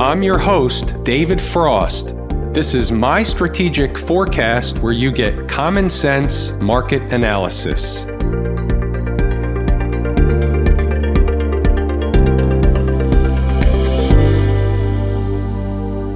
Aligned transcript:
I'm 0.00 0.22
your 0.22 0.38
host, 0.38 0.94
David 1.04 1.38
Frost. 1.38 2.14
This 2.54 2.74
is 2.74 2.90
my 2.90 3.22
strategic 3.22 3.98
forecast 3.98 4.78
where 4.78 4.94
you 4.94 5.12
get 5.12 5.46
common 5.46 5.90
sense 5.90 6.52
market 6.52 7.12
analysis. 7.12 8.04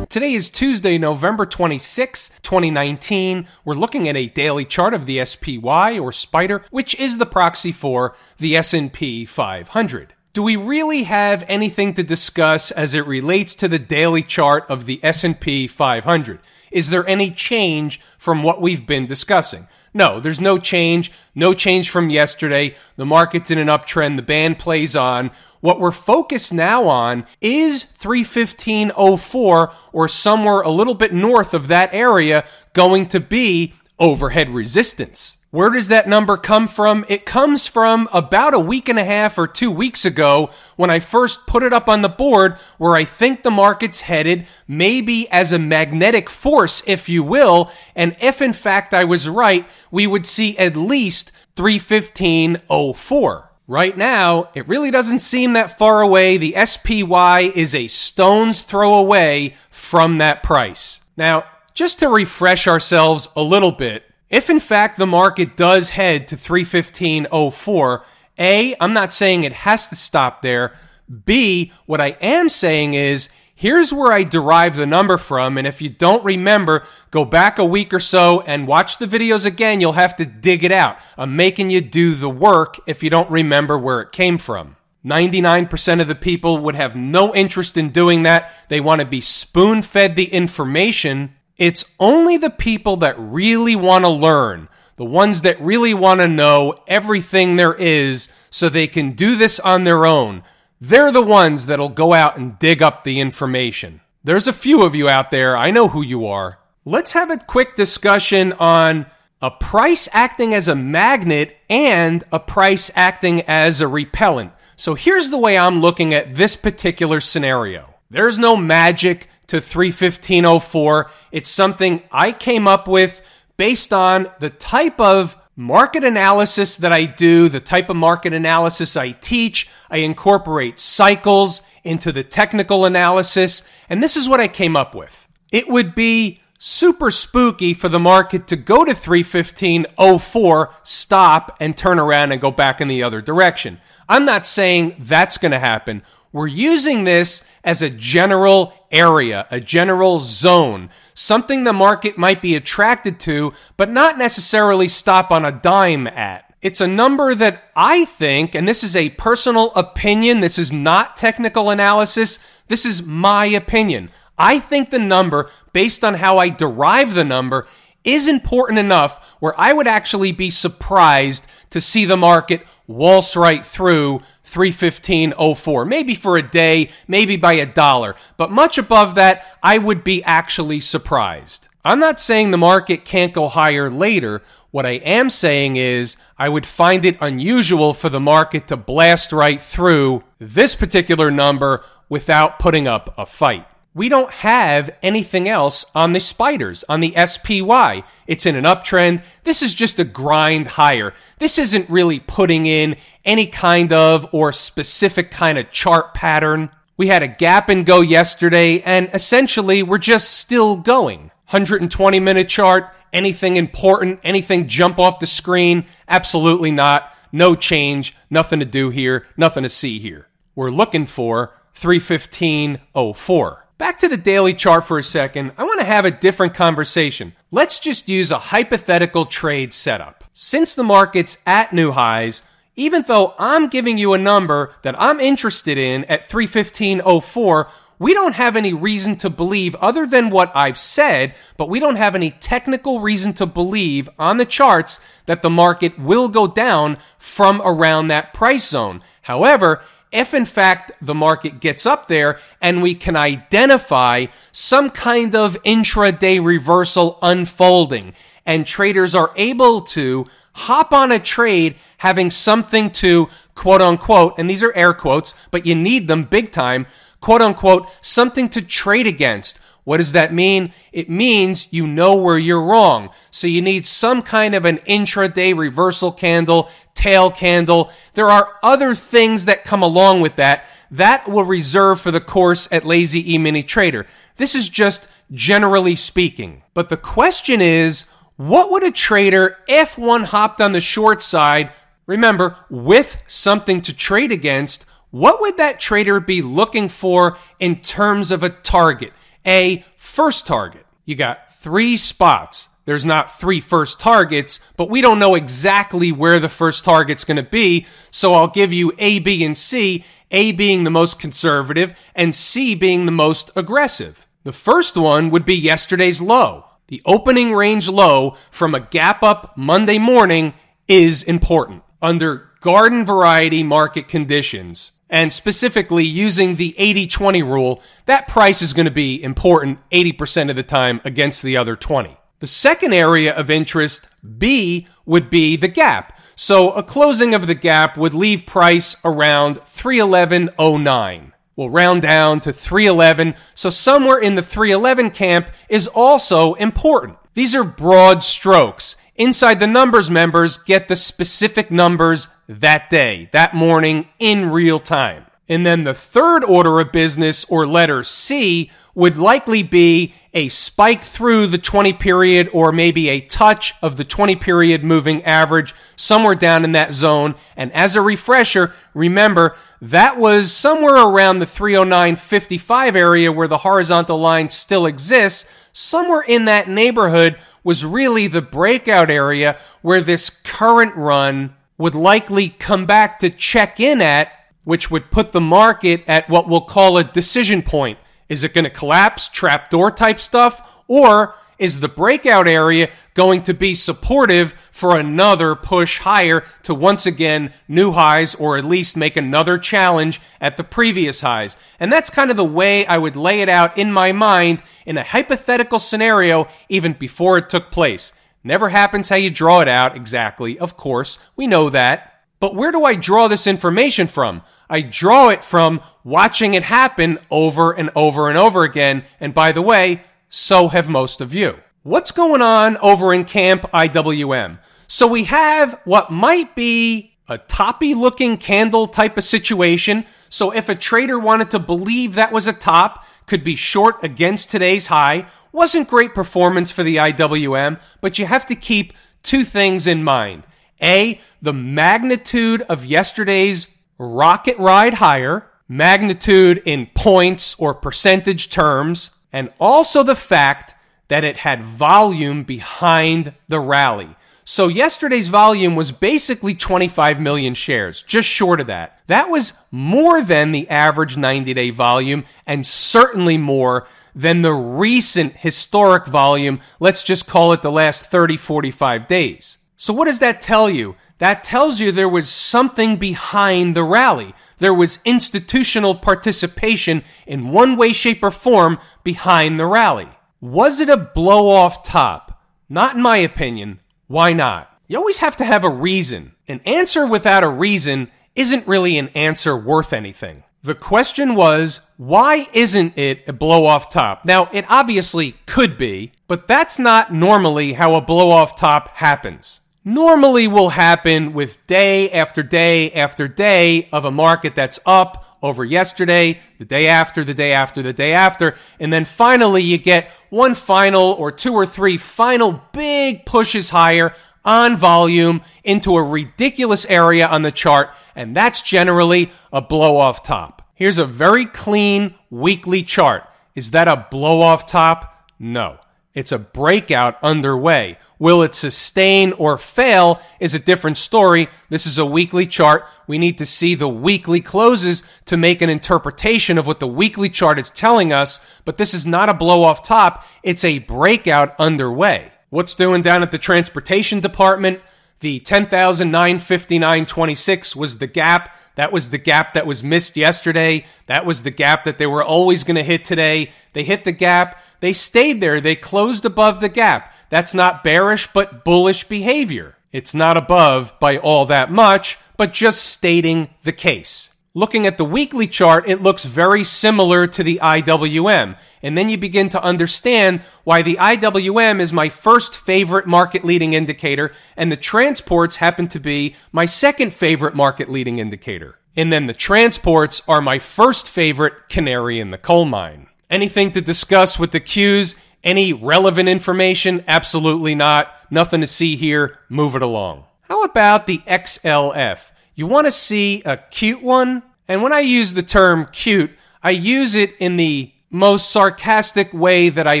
Today 0.08 0.32
is 0.32 0.48
Tuesday, 0.48 0.96
November 0.96 1.44
26, 1.44 2.30
2019. 2.40 3.46
We're 3.66 3.74
looking 3.74 4.08
at 4.08 4.16
a 4.16 4.28
daily 4.28 4.64
chart 4.64 4.94
of 4.94 5.04
the 5.04 5.22
SPY 5.22 5.98
or 5.98 6.10
Spider, 6.10 6.62
which 6.70 6.94
is 6.94 7.18
the 7.18 7.26
proxy 7.26 7.70
for 7.70 8.16
the 8.38 8.56
S&P 8.56 9.26
500. 9.26 10.13
Do 10.34 10.42
we 10.42 10.56
really 10.56 11.04
have 11.04 11.44
anything 11.46 11.94
to 11.94 12.02
discuss 12.02 12.72
as 12.72 12.92
it 12.92 13.06
relates 13.06 13.54
to 13.54 13.68
the 13.68 13.78
daily 13.78 14.24
chart 14.24 14.68
of 14.68 14.84
the 14.84 14.98
S&P 15.04 15.68
500? 15.68 16.40
Is 16.72 16.90
there 16.90 17.06
any 17.06 17.30
change 17.30 18.00
from 18.18 18.42
what 18.42 18.60
we've 18.60 18.84
been 18.84 19.06
discussing? 19.06 19.68
No, 19.94 20.18
there's 20.18 20.40
no 20.40 20.58
change. 20.58 21.12
No 21.36 21.54
change 21.54 21.88
from 21.88 22.10
yesterday. 22.10 22.74
The 22.96 23.06
market's 23.06 23.52
in 23.52 23.58
an 23.58 23.68
uptrend. 23.68 24.16
The 24.16 24.22
band 24.22 24.58
plays 24.58 24.96
on. 24.96 25.30
What 25.60 25.78
we're 25.78 25.92
focused 25.92 26.52
now 26.52 26.88
on 26.88 27.26
is 27.40 27.84
315.04 27.84 29.74
or 29.92 30.08
somewhere 30.08 30.62
a 30.62 30.70
little 30.70 30.94
bit 30.94 31.14
north 31.14 31.54
of 31.54 31.68
that 31.68 31.90
area 31.94 32.44
going 32.72 33.06
to 33.10 33.20
be 33.20 33.74
overhead 34.00 34.50
resistance. 34.50 35.36
Where 35.54 35.70
does 35.70 35.86
that 35.86 36.08
number 36.08 36.36
come 36.36 36.66
from? 36.66 37.04
It 37.08 37.24
comes 37.24 37.68
from 37.68 38.08
about 38.12 38.54
a 38.54 38.58
week 38.58 38.88
and 38.88 38.98
a 38.98 39.04
half 39.04 39.38
or 39.38 39.46
two 39.46 39.70
weeks 39.70 40.04
ago 40.04 40.50
when 40.74 40.90
I 40.90 40.98
first 40.98 41.46
put 41.46 41.62
it 41.62 41.72
up 41.72 41.88
on 41.88 42.02
the 42.02 42.08
board 42.08 42.58
where 42.76 42.96
I 42.96 43.04
think 43.04 43.44
the 43.44 43.52
market's 43.52 44.00
headed, 44.00 44.48
maybe 44.66 45.30
as 45.30 45.52
a 45.52 45.58
magnetic 45.60 46.28
force, 46.28 46.82
if 46.88 47.08
you 47.08 47.22
will. 47.22 47.70
And 47.94 48.16
if 48.20 48.42
in 48.42 48.52
fact 48.52 48.92
I 48.92 49.04
was 49.04 49.28
right, 49.28 49.64
we 49.92 50.08
would 50.08 50.26
see 50.26 50.58
at 50.58 50.74
least 50.74 51.30
315.04. 51.54 53.44
Right 53.68 53.96
now, 53.96 54.50
it 54.56 54.66
really 54.66 54.90
doesn't 54.90 55.20
seem 55.20 55.52
that 55.52 55.78
far 55.78 56.00
away. 56.00 56.36
The 56.36 56.56
SPY 56.66 57.52
is 57.54 57.76
a 57.76 57.86
stone's 57.86 58.64
throw 58.64 58.92
away 58.94 59.54
from 59.70 60.18
that 60.18 60.42
price. 60.42 60.98
Now, 61.16 61.44
just 61.74 62.00
to 62.00 62.08
refresh 62.08 62.66
ourselves 62.66 63.28
a 63.36 63.42
little 63.42 63.70
bit, 63.70 64.02
if 64.34 64.50
in 64.50 64.58
fact 64.58 64.98
the 64.98 65.06
market 65.06 65.56
does 65.56 65.90
head 65.90 66.26
to 66.26 66.34
315.04, 66.34 68.02
A, 68.40 68.74
I'm 68.80 68.92
not 68.92 69.12
saying 69.12 69.44
it 69.44 69.52
has 69.52 69.88
to 69.90 69.94
stop 69.94 70.42
there. 70.42 70.76
B, 71.24 71.70
what 71.86 72.00
I 72.00 72.16
am 72.20 72.48
saying 72.48 72.94
is 72.94 73.28
here's 73.54 73.92
where 73.92 74.10
I 74.10 74.24
derive 74.24 74.74
the 74.74 74.86
number 74.86 75.18
from. 75.18 75.56
And 75.56 75.68
if 75.68 75.80
you 75.80 75.88
don't 75.88 76.24
remember, 76.24 76.84
go 77.12 77.24
back 77.24 77.60
a 77.60 77.64
week 77.64 77.94
or 77.94 78.00
so 78.00 78.40
and 78.40 78.66
watch 78.66 78.98
the 78.98 79.06
videos 79.06 79.46
again. 79.46 79.80
You'll 79.80 79.92
have 79.92 80.16
to 80.16 80.26
dig 80.26 80.64
it 80.64 80.72
out. 80.72 80.98
I'm 81.16 81.36
making 81.36 81.70
you 81.70 81.80
do 81.80 82.16
the 82.16 82.28
work 82.28 82.80
if 82.88 83.04
you 83.04 83.10
don't 83.10 83.30
remember 83.30 83.78
where 83.78 84.00
it 84.00 84.10
came 84.10 84.38
from. 84.38 84.74
99% 85.04 86.00
of 86.00 86.08
the 86.08 86.16
people 86.16 86.58
would 86.58 86.74
have 86.74 86.96
no 86.96 87.32
interest 87.36 87.76
in 87.76 87.90
doing 87.90 88.24
that. 88.24 88.52
They 88.68 88.80
want 88.80 89.00
to 89.00 89.06
be 89.06 89.20
spoon 89.20 89.82
fed 89.82 90.16
the 90.16 90.32
information 90.32 91.36
it's 91.56 91.84
only 92.00 92.36
the 92.36 92.50
people 92.50 92.96
that 92.98 93.18
really 93.18 93.76
want 93.76 94.04
to 94.04 94.10
learn, 94.10 94.68
the 94.96 95.04
ones 95.04 95.42
that 95.42 95.60
really 95.60 95.94
want 95.94 96.20
to 96.20 96.28
know 96.28 96.82
everything 96.86 97.56
there 97.56 97.74
is 97.74 98.28
so 98.50 98.68
they 98.68 98.86
can 98.86 99.12
do 99.12 99.36
this 99.36 99.60
on 99.60 99.84
their 99.84 100.06
own. 100.06 100.42
They're 100.80 101.12
the 101.12 101.22
ones 101.22 101.66
that'll 101.66 101.88
go 101.88 102.12
out 102.12 102.36
and 102.36 102.58
dig 102.58 102.82
up 102.82 103.04
the 103.04 103.20
information. 103.20 104.00
There's 104.22 104.48
a 104.48 104.52
few 104.52 104.82
of 104.82 104.94
you 104.94 105.08
out 105.08 105.30
there. 105.30 105.56
I 105.56 105.70
know 105.70 105.88
who 105.88 106.02
you 106.02 106.26
are. 106.26 106.58
Let's 106.84 107.12
have 107.12 107.30
a 107.30 107.38
quick 107.38 107.74
discussion 107.76 108.52
on 108.54 109.06
a 109.40 109.50
price 109.50 110.08
acting 110.12 110.54
as 110.54 110.68
a 110.68 110.74
magnet 110.74 111.56
and 111.68 112.24
a 112.32 112.40
price 112.40 112.90
acting 112.94 113.42
as 113.42 113.80
a 113.80 113.88
repellent. 113.88 114.52
So 114.76 114.94
here's 114.94 115.30
the 115.30 115.38
way 115.38 115.56
I'm 115.56 115.80
looking 115.80 116.14
at 116.14 116.34
this 116.34 116.56
particular 116.56 117.20
scenario. 117.20 117.94
There's 118.10 118.38
no 118.38 118.56
magic 118.56 119.28
to 119.48 119.60
31504. 119.60 121.10
It's 121.32 121.50
something 121.50 122.02
I 122.10 122.32
came 122.32 122.66
up 122.66 122.88
with 122.88 123.22
based 123.56 123.92
on 123.92 124.30
the 124.40 124.50
type 124.50 125.00
of 125.00 125.36
market 125.56 126.02
analysis 126.02 126.76
that 126.76 126.92
I 126.92 127.04
do, 127.04 127.48
the 127.48 127.60
type 127.60 127.88
of 127.88 127.96
market 127.96 128.32
analysis 128.32 128.96
I 128.96 129.12
teach. 129.12 129.68
I 129.90 129.98
incorporate 129.98 130.80
cycles 130.80 131.62
into 131.84 132.10
the 132.10 132.24
technical 132.24 132.84
analysis, 132.84 133.62
and 133.88 134.02
this 134.02 134.16
is 134.16 134.28
what 134.28 134.40
I 134.40 134.48
came 134.48 134.76
up 134.76 134.94
with. 134.94 135.28
It 135.52 135.68
would 135.68 135.94
be 135.94 136.40
super 136.58 137.10
spooky 137.10 137.74
for 137.74 137.88
the 137.88 138.00
market 138.00 138.46
to 138.48 138.56
go 138.56 138.84
to 138.84 138.92
315.04, 138.92 140.74
stop, 140.82 141.56
and 141.60 141.76
turn 141.76 141.98
around 141.98 142.32
and 142.32 142.40
go 142.40 142.50
back 142.50 142.80
in 142.80 142.88
the 142.88 143.02
other 143.02 143.20
direction. 143.20 143.78
I'm 144.08 144.24
not 144.24 144.46
saying 144.46 144.96
that's 144.98 145.36
going 145.36 145.52
to 145.52 145.58
happen. 145.58 146.02
We're 146.32 146.46
using 146.46 147.04
this 147.04 147.44
as 147.62 147.82
a 147.82 147.90
general 147.90 148.72
area, 148.94 149.46
a 149.50 149.60
general 149.60 150.20
zone, 150.20 150.88
something 151.12 151.64
the 151.64 151.72
market 151.72 152.16
might 152.16 152.40
be 152.40 152.54
attracted 152.54 153.20
to, 153.20 153.52
but 153.76 153.90
not 153.90 154.16
necessarily 154.16 154.88
stop 154.88 155.30
on 155.30 155.44
a 155.44 155.52
dime 155.52 156.06
at. 156.06 156.54
It's 156.62 156.80
a 156.80 156.86
number 156.86 157.34
that 157.34 157.64
I 157.76 158.06
think, 158.06 158.54
and 158.54 158.66
this 158.66 158.82
is 158.82 158.96
a 158.96 159.10
personal 159.10 159.70
opinion, 159.74 160.40
this 160.40 160.58
is 160.58 160.72
not 160.72 161.16
technical 161.16 161.68
analysis, 161.68 162.38
this 162.68 162.86
is 162.86 163.02
my 163.02 163.44
opinion. 163.44 164.10
I 164.38 164.58
think 164.60 164.88
the 164.88 164.98
number, 164.98 165.50
based 165.74 166.02
on 166.02 166.14
how 166.14 166.38
I 166.38 166.48
derive 166.48 167.12
the 167.12 167.24
number, 167.24 167.66
is 168.02 168.28
important 168.28 168.78
enough 168.78 169.36
where 169.40 169.58
I 169.60 169.72
would 169.72 169.88
actually 169.88 170.32
be 170.32 170.50
surprised 170.50 171.46
to 171.70 171.80
see 171.80 172.04
the 172.04 172.16
market 172.16 172.66
waltz 172.86 173.36
right 173.36 173.64
through 173.64 174.22
315.04. 174.44 175.88
Maybe 175.88 176.14
for 176.14 176.36
a 176.36 176.42
day, 176.42 176.90
maybe 177.08 177.36
by 177.36 177.54
a 177.54 177.66
dollar. 177.66 178.14
But 178.36 178.50
much 178.50 178.78
above 178.78 179.14
that, 179.14 179.44
I 179.62 179.78
would 179.78 180.04
be 180.04 180.22
actually 180.24 180.80
surprised. 180.80 181.68
I'm 181.84 181.98
not 181.98 182.20
saying 182.20 182.50
the 182.50 182.58
market 182.58 183.04
can't 183.04 183.32
go 183.32 183.48
higher 183.48 183.90
later. 183.90 184.42
What 184.70 184.86
I 184.86 184.92
am 184.92 185.30
saying 185.30 185.76
is 185.76 186.16
I 186.38 186.48
would 186.48 186.66
find 186.66 187.04
it 187.04 187.16
unusual 187.20 187.94
for 187.94 188.08
the 188.08 188.20
market 188.20 188.68
to 188.68 188.76
blast 188.76 189.32
right 189.32 189.60
through 189.60 190.24
this 190.38 190.74
particular 190.74 191.30
number 191.30 191.84
without 192.08 192.58
putting 192.58 192.88
up 192.88 193.14
a 193.18 193.26
fight 193.26 193.66
we 193.94 194.08
don't 194.08 194.30
have 194.32 194.90
anything 195.02 195.48
else 195.48 195.86
on 195.94 196.12
the 196.12 196.20
spiders, 196.20 196.84
on 196.88 196.98
the 196.98 197.14
SPY. 197.14 198.02
It's 198.26 198.44
in 198.44 198.56
an 198.56 198.64
uptrend. 198.64 199.22
This 199.44 199.62
is 199.62 199.72
just 199.72 200.00
a 200.00 200.04
grind 200.04 200.66
higher. 200.68 201.14
This 201.38 201.58
isn't 201.58 201.88
really 201.88 202.18
putting 202.18 202.66
in 202.66 202.96
any 203.24 203.46
kind 203.46 203.92
of 203.92 204.26
or 204.32 204.52
specific 204.52 205.30
kind 205.30 205.58
of 205.58 205.70
chart 205.70 206.12
pattern. 206.12 206.70
We 206.96 207.06
had 207.06 207.22
a 207.22 207.28
gap 207.28 207.68
and 207.68 207.86
go 207.86 208.00
yesterday, 208.00 208.80
and 208.80 209.08
essentially 209.14 209.84
we're 209.84 209.98
just 209.98 210.32
still 210.32 210.76
going. 210.76 211.30
120 211.50 212.18
minute 212.18 212.48
chart, 212.48 212.92
anything 213.12 213.56
important, 213.56 214.18
anything 214.24 214.66
jump 214.66 214.98
off 214.98 215.20
the 215.20 215.26
screen? 215.26 215.86
Absolutely 216.08 216.72
not. 216.72 217.12
No 217.30 217.54
change, 217.54 218.16
nothing 218.28 218.58
to 218.58 218.66
do 218.66 218.90
here, 218.90 219.24
nothing 219.36 219.62
to 219.62 219.68
see 219.68 220.00
here. 220.00 220.26
We're 220.56 220.70
looking 220.70 221.06
for 221.06 221.54
315.04. 221.76 223.63
Back 223.76 223.98
to 223.98 224.08
the 224.08 224.16
daily 224.16 224.54
chart 224.54 224.84
for 224.84 225.00
a 225.00 225.02
second. 225.02 225.50
I 225.58 225.64
want 225.64 225.80
to 225.80 225.86
have 225.86 226.04
a 226.04 226.10
different 226.12 226.54
conversation. 226.54 227.34
Let's 227.50 227.80
just 227.80 228.08
use 228.08 228.30
a 228.30 228.38
hypothetical 228.38 229.26
trade 229.26 229.74
setup. 229.74 230.22
Since 230.32 230.76
the 230.76 230.84
market's 230.84 231.38
at 231.44 231.72
new 231.72 231.90
highs, 231.90 232.44
even 232.76 233.02
though 233.02 233.34
I'm 233.36 233.68
giving 233.68 233.98
you 233.98 234.12
a 234.12 234.18
number 234.18 234.72
that 234.82 234.94
I'm 235.00 235.18
interested 235.18 235.76
in 235.76 236.04
at 236.04 236.28
315.04, 236.28 237.68
we 237.98 238.14
don't 238.14 238.36
have 238.36 238.54
any 238.54 238.72
reason 238.72 239.16
to 239.16 239.28
believe 239.28 239.74
other 239.76 240.06
than 240.06 240.30
what 240.30 240.52
I've 240.54 240.78
said, 240.78 241.34
but 241.56 241.68
we 241.68 241.80
don't 241.80 241.96
have 241.96 242.14
any 242.14 242.30
technical 242.30 243.00
reason 243.00 243.32
to 243.34 243.46
believe 243.46 244.08
on 244.20 244.36
the 244.36 244.44
charts 244.44 245.00
that 245.26 245.42
the 245.42 245.50
market 245.50 245.98
will 245.98 246.28
go 246.28 246.46
down 246.46 246.96
from 247.18 247.60
around 247.64 248.06
that 248.06 248.34
price 248.34 248.68
zone. 248.68 249.02
However, 249.22 249.82
if 250.14 250.32
in 250.32 250.44
fact 250.44 250.92
the 251.02 251.14
market 251.14 251.60
gets 251.60 251.84
up 251.84 252.08
there 252.08 252.38
and 252.60 252.80
we 252.80 252.94
can 252.94 253.16
identify 253.16 254.26
some 254.52 254.88
kind 254.90 255.34
of 255.34 255.60
intraday 255.64 256.42
reversal 256.42 257.18
unfolding 257.20 258.14
and 258.46 258.66
traders 258.66 259.14
are 259.14 259.32
able 259.36 259.80
to 259.80 260.26
hop 260.54 260.92
on 260.92 261.10
a 261.10 261.18
trade 261.18 261.74
having 261.98 262.30
something 262.30 262.90
to 262.90 263.28
quote 263.54 263.80
unquote, 263.80 264.34
and 264.38 264.48
these 264.48 264.62
are 264.62 264.74
air 264.74 264.92
quotes, 264.92 265.34
but 265.50 265.66
you 265.66 265.74
need 265.74 266.08
them 266.08 266.24
big 266.24 266.52
time, 266.52 266.86
quote 267.24 267.40
unquote, 267.40 267.88
something 268.02 268.50
to 268.50 268.60
trade 268.60 269.06
against. 269.06 269.58
What 269.84 269.96
does 269.96 270.12
that 270.12 270.34
mean? 270.34 270.74
It 270.92 271.08
means 271.08 271.72
you 271.72 271.86
know 271.86 272.14
where 272.14 272.36
you're 272.36 272.62
wrong. 272.62 273.08
So 273.30 273.46
you 273.46 273.62
need 273.62 273.86
some 273.86 274.20
kind 274.20 274.54
of 274.54 274.66
an 274.66 274.76
intraday 274.86 275.56
reversal 275.56 276.12
candle, 276.12 276.68
tail 276.94 277.30
candle. 277.30 277.90
There 278.12 278.30
are 278.30 278.58
other 278.62 278.94
things 278.94 279.46
that 279.46 279.64
come 279.64 279.82
along 279.82 280.20
with 280.20 280.36
that. 280.36 280.66
That 280.90 281.26
will 281.26 281.44
reserve 281.44 281.98
for 281.98 282.10
the 282.10 282.20
course 282.20 282.68
at 282.70 282.84
Lazy 282.84 283.34
E 283.34 283.38
Mini 283.38 283.62
Trader. 283.62 284.04
This 284.36 284.54
is 284.54 284.68
just 284.68 285.08
generally 285.32 285.96
speaking. 285.96 286.62
But 286.74 286.90
the 286.90 286.98
question 286.98 287.62
is, 287.62 288.04
what 288.36 288.70
would 288.70 288.84
a 288.84 288.90
trader, 288.90 289.56
if 289.66 289.96
one 289.96 290.24
hopped 290.24 290.60
on 290.60 290.72
the 290.72 290.80
short 290.82 291.22
side, 291.22 291.72
remember, 292.06 292.58
with 292.68 293.22
something 293.26 293.80
to 293.80 293.96
trade 293.96 294.30
against, 294.30 294.84
what 295.14 295.40
would 295.40 295.58
that 295.58 295.78
trader 295.78 296.18
be 296.18 296.42
looking 296.42 296.88
for 296.88 297.38
in 297.60 297.76
terms 297.76 298.32
of 298.32 298.42
a 298.42 298.48
target? 298.48 299.12
A 299.46 299.84
first 299.94 300.44
target. 300.44 300.84
You 301.04 301.14
got 301.14 301.54
three 301.54 301.96
spots. 301.96 302.68
There's 302.84 303.06
not 303.06 303.38
three 303.38 303.60
first 303.60 304.00
targets, 304.00 304.58
but 304.76 304.90
we 304.90 305.00
don't 305.00 305.20
know 305.20 305.36
exactly 305.36 306.10
where 306.10 306.40
the 306.40 306.48
first 306.48 306.84
target's 306.84 307.22
going 307.22 307.36
to 307.36 307.44
be. 307.44 307.86
So 308.10 308.34
I'll 308.34 308.48
give 308.48 308.72
you 308.72 308.92
A, 308.98 309.20
B, 309.20 309.44
and 309.44 309.56
C, 309.56 310.04
A 310.32 310.50
being 310.50 310.82
the 310.82 310.90
most 310.90 311.20
conservative 311.20 311.94
and 312.16 312.34
C 312.34 312.74
being 312.74 313.06
the 313.06 313.12
most 313.12 313.52
aggressive. 313.54 314.26
The 314.42 314.52
first 314.52 314.96
one 314.96 315.30
would 315.30 315.44
be 315.44 315.54
yesterday's 315.54 316.20
low. 316.20 316.64
The 316.88 317.00
opening 317.06 317.52
range 317.52 317.88
low 317.88 318.36
from 318.50 318.74
a 318.74 318.80
gap 318.80 319.22
up 319.22 319.56
Monday 319.56 319.98
morning 319.98 320.54
is 320.88 321.22
important 321.22 321.84
under 322.02 322.50
garden 322.60 323.06
variety 323.06 323.62
market 323.62 324.08
conditions 324.08 324.90
and 325.14 325.32
specifically 325.32 326.04
using 326.04 326.56
the 326.56 326.74
80 326.76 327.06
20 327.06 327.42
rule, 327.44 327.80
that 328.06 328.26
price 328.26 328.60
is 328.60 328.72
going 328.72 328.86
to 328.86 328.90
be 328.90 329.22
important 329.22 329.78
80% 329.92 330.50
of 330.50 330.56
the 330.56 330.64
time 330.64 331.00
against 331.04 331.40
the 331.40 331.56
other 331.56 331.76
20. 331.76 332.16
The 332.40 332.48
second 332.48 332.92
area 332.92 333.32
of 333.32 333.48
interest, 333.48 334.08
B, 334.38 334.88
would 335.06 335.30
be 335.30 335.54
the 335.54 335.68
gap. 335.68 336.18
So 336.34 336.72
a 336.72 336.82
closing 336.82 337.32
of 337.32 337.46
the 337.46 337.54
gap 337.54 337.96
would 337.96 338.12
leave 338.12 338.44
price 338.44 338.96
around 339.04 339.60
311.09. 339.60 341.32
We'll 341.54 341.70
round 341.70 342.02
down 342.02 342.40
to 342.40 342.52
311. 342.52 343.36
So 343.54 343.70
somewhere 343.70 344.18
in 344.18 344.34
the 344.34 344.42
311 344.42 345.12
camp 345.12 345.48
is 345.68 345.86
also 345.86 346.54
important. 346.54 347.18
These 347.34 347.54
are 347.54 347.62
broad 347.62 348.24
strokes. 348.24 348.96
Inside 349.16 349.60
the 349.60 349.66
numbers 349.66 350.10
members 350.10 350.56
get 350.56 350.88
the 350.88 350.96
specific 350.96 351.70
numbers 351.70 352.26
that 352.48 352.90
day, 352.90 353.28
that 353.32 353.54
morning, 353.54 354.08
in 354.18 354.50
real 354.50 354.80
time. 354.80 355.26
And 355.48 355.64
then 355.64 355.84
the 355.84 355.94
third 355.94 356.42
order 356.42 356.80
of 356.80 356.90
business, 356.90 357.44
or 357.44 357.66
letter 357.66 358.02
C, 358.02 358.70
would 358.94 359.16
likely 359.16 359.62
be 359.62 360.14
a 360.34 360.48
spike 360.48 361.04
through 361.04 361.46
the 361.46 361.58
20 361.58 361.92
period 361.92 362.50
or 362.52 362.72
maybe 362.72 363.08
a 363.08 363.20
touch 363.20 363.72
of 363.80 363.96
the 363.96 364.04
20 364.04 364.34
period 364.36 364.82
moving 364.82 365.22
average 365.24 365.74
somewhere 365.94 366.34
down 366.34 366.64
in 366.64 366.72
that 366.72 366.92
zone. 366.92 367.36
And 367.56 367.72
as 367.72 367.94
a 367.94 368.02
refresher, 368.02 368.74
remember 368.92 369.56
that 369.80 370.18
was 370.18 370.52
somewhere 370.52 370.96
around 370.96 371.38
the 371.38 371.46
309.55 371.46 372.96
area 372.96 373.30
where 373.30 373.48
the 373.48 373.58
horizontal 373.58 374.18
line 374.18 374.50
still 374.50 374.86
exists. 374.86 375.48
Somewhere 375.72 376.22
in 376.26 376.46
that 376.46 376.68
neighborhood 376.68 377.38
was 377.62 377.84
really 377.84 378.26
the 378.26 378.42
breakout 378.42 379.10
area 379.10 379.58
where 379.82 380.02
this 380.02 380.30
current 380.30 380.94
run 380.96 381.54
would 381.78 381.94
likely 381.94 382.48
come 382.48 382.86
back 382.86 383.18
to 383.20 383.30
check 383.30 383.78
in 383.78 384.00
at, 384.00 384.32
which 384.64 384.90
would 384.90 385.10
put 385.10 385.32
the 385.32 385.40
market 385.40 386.02
at 386.08 386.28
what 386.28 386.48
we'll 386.48 386.60
call 386.60 386.98
a 386.98 387.04
decision 387.04 387.62
point. 387.62 387.98
Is 388.28 388.44
it 388.44 388.54
going 388.54 388.64
to 388.64 388.70
collapse, 388.70 389.28
trapdoor 389.28 389.90
type 389.90 390.20
stuff, 390.20 390.82
or 390.88 391.34
is 391.58 391.80
the 391.80 391.88
breakout 391.88 392.48
area 392.48 392.90
going 393.14 393.42
to 393.44 393.54
be 393.54 393.74
supportive 393.74 394.54
for 394.72 394.98
another 394.98 395.54
push 395.54 396.00
higher 396.00 396.44
to 396.64 396.74
once 396.74 397.06
again 397.06 397.52
new 397.68 397.92
highs 397.92 398.34
or 398.34 398.56
at 398.56 398.64
least 398.64 398.96
make 398.96 399.16
another 399.16 399.56
challenge 399.56 400.20
at 400.40 400.56
the 400.56 400.64
previous 400.64 401.20
highs? 401.20 401.56
And 401.78 401.92
that's 401.92 402.10
kind 402.10 402.30
of 402.30 402.36
the 402.36 402.44
way 402.44 402.84
I 402.86 402.98
would 402.98 403.16
lay 403.16 403.40
it 403.40 403.48
out 403.48 403.78
in 403.78 403.92
my 403.92 404.12
mind 404.12 404.62
in 404.84 404.98
a 404.98 405.04
hypothetical 405.04 405.78
scenario 405.78 406.48
even 406.68 406.94
before 406.94 407.38
it 407.38 407.48
took 407.48 407.70
place. 407.70 408.12
Never 408.42 408.70
happens 408.70 409.08
how 409.08 409.16
you 409.16 409.30
draw 409.30 409.60
it 409.60 409.68
out 409.68 409.96
exactly, 409.96 410.58
of 410.58 410.76
course, 410.76 411.18
we 411.36 411.46
know 411.46 411.70
that. 411.70 412.13
But 412.44 412.54
where 412.54 412.72
do 412.72 412.84
I 412.84 412.94
draw 412.94 413.26
this 413.26 413.46
information 413.46 414.06
from? 414.06 414.42
I 414.68 414.82
draw 414.82 415.30
it 415.30 415.42
from 415.42 415.80
watching 416.04 416.52
it 416.52 416.64
happen 416.64 417.18
over 417.30 417.72
and 417.72 417.88
over 417.96 418.28
and 418.28 418.36
over 418.36 418.64
again. 418.64 419.04
And 419.18 419.32
by 419.32 419.50
the 419.50 419.62
way, 419.62 420.02
so 420.28 420.68
have 420.68 420.86
most 420.86 421.22
of 421.22 421.32
you. 421.32 421.60
What's 421.84 422.12
going 422.12 422.42
on 422.42 422.76
over 422.82 423.14
in 423.14 423.24
Camp 423.24 423.62
IWM? 423.72 424.58
So 424.86 425.06
we 425.06 425.24
have 425.24 425.80
what 425.84 426.12
might 426.12 426.54
be 426.54 427.16
a 427.30 427.38
toppy 427.38 427.94
looking 427.94 428.36
candle 428.36 428.88
type 428.88 429.16
of 429.16 429.24
situation. 429.24 430.04
So 430.28 430.50
if 430.50 430.68
a 430.68 430.74
trader 430.74 431.18
wanted 431.18 431.50
to 431.52 431.58
believe 431.58 432.12
that 432.12 432.30
was 432.30 432.46
a 432.46 432.52
top, 432.52 433.06
could 433.24 433.42
be 433.42 433.56
short 433.56 434.04
against 434.04 434.50
today's 434.50 434.88
high. 434.88 435.24
Wasn't 435.50 435.88
great 435.88 436.14
performance 436.14 436.70
for 436.70 436.82
the 436.82 436.96
IWM, 436.96 437.80
but 438.02 438.18
you 438.18 438.26
have 438.26 438.44
to 438.44 438.54
keep 438.54 438.92
two 439.22 439.44
things 439.44 439.86
in 439.86 440.04
mind. 440.04 440.44
A, 440.82 441.20
the 441.40 441.52
magnitude 441.52 442.62
of 442.62 442.84
yesterday's 442.84 443.68
rocket 443.98 444.58
ride 444.58 444.94
higher, 444.94 445.50
magnitude 445.68 446.62
in 446.64 446.88
points 446.94 447.54
or 447.58 447.74
percentage 447.74 448.50
terms, 448.50 449.10
and 449.32 449.52
also 449.58 450.02
the 450.02 450.16
fact 450.16 450.74
that 451.08 451.24
it 451.24 451.38
had 451.38 451.62
volume 451.62 452.42
behind 452.42 453.34
the 453.48 453.60
rally. 453.60 454.16
So 454.46 454.68
yesterday's 454.68 455.28
volume 455.28 455.74
was 455.74 455.90
basically 455.90 456.54
25 456.54 457.18
million 457.18 457.54
shares, 457.54 458.02
just 458.02 458.28
short 458.28 458.60
of 458.60 458.66
that. 458.66 459.00
That 459.06 459.30
was 459.30 459.54
more 459.70 460.22
than 460.22 460.52
the 460.52 460.68
average 460.68 461.16
90 461.16 461.54
day 461.54 461.70
volume 461.70 462.24
and 462.46 462.66
certainly 462.66 463.38
more 463.38 463.86
than 464.14 464.42
the 464.42 464.52
recent 464.52 465.34
historic 465.36 466.06
volume. 466.06 466.60
Let's 466.78 467.02
just 467.02 467.26
call 467.26 467.52
it 467.52 467.62
the 467.62 467.72
last 467.72 468.04
30, 468.06 468.36
45 468.36 469.08
days. 469.08 469.58
So 469.84 469.92
what 469.92 470.06
does 470.06 470.20
that 470.20 470.40
tell 470.40 470.70
you? 470.70 470.96
That 471.18 471.44
tells 471.44 471.78
you 471.78 471.92
there 471.92 472.08
was 472.08 472.30
something 472.30 472.96
behind 472.96 473.76
the 473.76 473.84
rally. 473.84 474.32
There 474.56 474.72
was 474.72 474.98
institutional 475.04 475.94
participation 475.94 477.04
in 477.26 477.50
one 477.50 477.76
way, 477.76 477.92
shape, 477.92 478.22
or 478.22 478.30
form 478.30 478.78
behind 479.02 479.60
the 479.60 479.66
rally. 479.66 480.08
Was 480.40 480.80
it 480.80 480.88
a 480.88 480.96
blow 480.96 481.50
off 481.50 481.82
top? 481.82 482.42
Not 482.66 482.96
in 482.96 483.02
my 483.02 483.18
opinion. 483.18 483.80
Why 484.06 484.32
not? 484.32 484.74
You 484.88 484.96
always 484.96 485.18
have 485.18 485.36
to 485.36 485.44
have 485.44 485.64
a 485.64 485.68
reason. 485.68 486.32
An 486.48 486.60
answer 486.64 487.06
without 487.06 487.44
a 487.44 487.48
reason 487.48 488.10
isn't 488.34 488.66
really 488.66 488.96
an 488.96 489.08
answer 489.08 489.54
worth 489.54 489.92
anything. 489.92 490.44
The 490.62 490.74
question 490.74 491.34
was, 491.34 491.82
why 491.98 492.48
isn't 492.54 492.96
it 492.96 493.28
a 493.28 493.34
blow 493.34 493.66
off 493.66 493.90
top? 493.90 494.24
Now, 494.24 494.48
it 494.50 494.64
obviously 494.70 495.32
could 495.44 495.76
be, 495.76 496.12
but 496.26 496.48
that's 496.48 496.78
not 496.78 497.12
normally 497.12 497.74
how 497.74 497.96
a 497.96 498.00
blow 498.00 498.30
off 498.30 498.56
top 498.56 498.88
happens. 498.96 499.60
Normally 499.86 500.48
will 500.48 500.70
happen 500.70 501.34
with 501.34 501.66
day 501.66 502.10
after 502.10 502.42
day 502.42 502.90
after 502.92 503.28
day 503.28 503.86
of 503.92 504.06
a 504.06 504.10
market 504.10 504.54
that's 504.54 504.80
up 504.86 505.38
over 505.42 505.62
yesterday, 505.62 506.40
the 506.58 506.64
day 506.64 506.86
after, 506.86 507.22
the 507.22 507.34
day 507.34 507.52
after, 507.52 507.82
the 507.82 507.92
day 507.92 508.14
after, 508.14 508.56
and 508.80 508.90
then 508.90 509.04
finally 509.04 509.62
you 509.62 509.76
get 509.76 510.10
one 510.30 510.54
final 510.54 511.12
or 511.12 511.30
two 511.30 511.52
or 511.52 511.66
three 511.66 511.98
final 511.98 512.62
big 512.72 513.26
pushes 513.26 513.68
higher 513.68 514.14
on 514.42 514.74
volume 514.74 515.42
into 515.64 515.96
a 515.96 516.02
ridiculous 516.02 516.86
area 516.86 517.26
on 517.26 517.42
the 517.42 517.52
chart, 517.52 517.90
and 518.16 518.34
that's 518.34 518.62
generally 518.62 519.30
a 519.52 519.60
blow 519.60 519.98
off 519.98 520.22
top. 520.22 520.66
Here's 520.74 520.96
a 520.96 521.04
very 521.04 521.44
clean 521.44 522.14
weekly 522.30 522.82
chart. 522.82 523.28
Is 523.54 523.72
that 523.72 523.86
a 523.86 524.06
blow 524.10 524.40
off 524.40 524.64
top? 524.64 525.30
No. 525.38 525.78
It's 526.14 526.32
a 526.32 526.38
breakout 526.38 527.18
underway. 527.22 527.98
Will 528.20 528.42
it 528.42 528.54
sustain 528.54 529.32
or 529.32 529.58
fail 529.58 530.22
is 530.38 530.54
a 530.54 530.60
different 530.60 530.96
story. 530.96 531.48
This 531.68 531.86
is 531.86 531.98
a 531.98 532.06
weekly 532.06 532.46
chart. 532.46 532.86
We 533.08 533.18
need 533.18 533.36
to 533.38 533.46
see 533.46 533.74
the 533.74 533.88
weekly 533.88 534.40
closes 534.40 535.02
to 535.26 535.36
make 535.36 535.60
an 535.60 535.68
interpretation 535.68 536.56
of 536.56 536.68
what 536.68 536.78
the 536.78 536.86
weekly 536.86 537.28
chart 537.28 537.58
is 537.58 537.70
telling 537.70 538.12
us. 538.12 538.38
But 538.64 538.78
this 538.78 538.94
is 538.94 539.04
not 539.04 539.28
a 539.28 539.34
blow 539.34 539.64
off 539.64 539.82
top. 539.82 540.24
It's 540.44 540.64
a 540.64 540.78
breakout 540.78 541.56
underway. 541.58 542.30
What's 542.50 542.76
doing 542.76 543.02
down 543.02 543.22
at 543.22 543.32
the 543.32 543.38
transportation 543.38 544.20
department? 544.20 544.80
The 545.18 545.40
10,959.26 545.40 547.74
was 547.74 547.98
the 547.98 548.06
gap. 548.06 548.56
That 548.76 548.92
was 548.92 549.10
the 549.10 549.18
gap 549.18 549.54
that 549.54 549.66
was 549.66 549.82
missed 549.82 550.16
yesterday. 550.16 550.86
That 551.06 551.26
was 551.26 551.42
the 551.42 551.50
gap 551.50 551.82
that 551.84 551.98
they 551.98 552.06
were 552.06 552.22
always 552.22 552.62
going 552.62 552.76
to 552.76 552.82
hit 552.82 553.04
today. 553.04 553.50
They 553.72 553.84
hit 553.84 554.04
the 554.04 554.12
gap. 554.12 554.62
They 554.84 554.92
stayed 554.92 555.40
there. 555.40 555.62
They 555.62 555.76
closed 555.76 556.26
above 556.26 556.60
the 556.60 556.68
gap. 556.68 557.10
That's 557.30 557.54
not 557.54 557.82
bearish, 557.82 558.30
but 558.34 558.66
bullish 558.66 559.04
behavior. 559.04 559.78
It's 559.92 560.12
not 560.12 560.36
above 560.36 560.92
by 561.00 561.16
all 561.16 561.46
that 561.46 561.72
much, 561.72 562.18
but 562.36 562.52
just 562.52 562.84
stating 562.84 563.48
the 563.62 563.72
case. 563.72 564.34
Looking 564.52 564.86
at 564.86 564.98
the 564.98 565.04
weekly 565.06 565.46
chart, 565.46 565.88
it 565.88 566.02
looks 566.02 566.26
very 566.26 566.64
similar 566.64 567.26
to 567.28 567.42
the 567.42 567.60
IWM. 567.62 568.58
And 568.82 568.98
then 568.98 569.08
you 569.08 569.16
begin 569.16 569.48
to 569.48 569.62
understand 569.62 570.42
why 570.64 570.82
the 570.82 570.96
IWM 570.96 571.80
is 571.80 571.90
my 571.90 572.10
first 572.10 572.54
favorite 572.54 573.06
market 573.06 573.42
leading 573.42 573.72
indicator 573.72 574.32
and 574.54 574.70
the 574.70 574.76
transports 574.76 575.56
happen 575.56 575.88
to 575.88 575.98
be 575.98 576.36
my 576.52 576.66
second 576.66 577.14
favorite 577.14 577.54
market 577.54 577.88
leading 577.88 578.18
indicator. 578.18 578.78
And 578.94 579.10
then 579.10 579.28
the 579.28 579.32
transports 579.32 580.20
are 580.28 580.42
my 580.42 580.58
first 580.58 581.08
favorite 581.08 581.70
canary 581.70 582.20
in 582.20 582.32
the 582.32 582.36
coal 582.36 582.66
mine. 582.66 583.06
Anything 583.30 583.72
to 583.72 583.80
discuss 583.80 584.38
with 584.38 584.52
the 584.52 584.60
Qs? 584.60 585.16
Any 585.42 585.72
relevant 585.72 586.28
information? 586.28 587.04
Absolutely 587.06 587.74
not. 587.74 588.12
Nothing 588.30 588.60
to 588.60 588.66
see 588.66 588.96
here. 588.96 589.38
Move 589.48 589.74
it 589.76 589.82
along. 589.82 590.24
How 590.42 590.62
about 590.62 591.06
the 591.06 591.18
XLF? 591.18 592.30
You 592.54 592.66
want 592.66 592.86
to 592.86 592.92
see 592.92 593.42
a 593.44 593.56
cute 593.56 594.02
one? 594.02 594.42
And 594.68 594.82
when 594.82 594.92
I 594.92 595.00
use 595.00 595.34
the 595.34 595.42
term 595.42 595.86
cute, 595.92 596.30
I 596.62 596.70
use 596.70 597.14
it 597.14 597.36
in 597.38 597.56
the 597.56 597.92
most 598.10 598.50
sarcastic 598.50 599.34
way 599.34 599.68
that 599.68 599.86
I 599.86 600.00